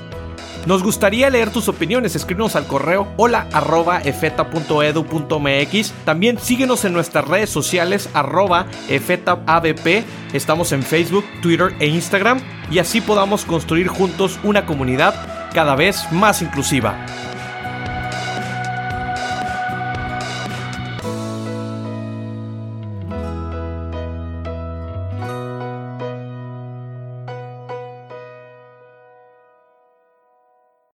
Nos 0.67 0.83
gustaría 0.83 1.29
leer 1.29 1.51
tus 1.51 1.69
opiniones, 1.69 2.17
escríbenos 2.17 2.57
al 2.57 2.67
correo 2.67 3.07
hola 3.19 3.47
arroba 3.53 4.01
efeta.edu.mx. 4.01 5.93
También 6.07 6.39
síguenos 6.39 6.87
en 6.87 6.95
nuestras 6.95 7.29
redes 7.29 7.51
sociales 7.51 8.09
arroba. 8.15 8.67
Estamos 10.33 10.73
en 10.73 10.83
Facebook, 10.83 11.25
Twitter 11.43 11.75
e 11.81 11.87
Instagram 11.87 12.41
y 12.71 12.79
así 12.79 13.03
podamos 13.03 13.45
construir 13.45 13.89
juntos 13.89 14.41
una 14.43 14.65
comunidad 14.65 15.15
cada 15.53 15.77
vez 15.77 16.11
más 16.13 16.41
inclusiva. 16.41 17.24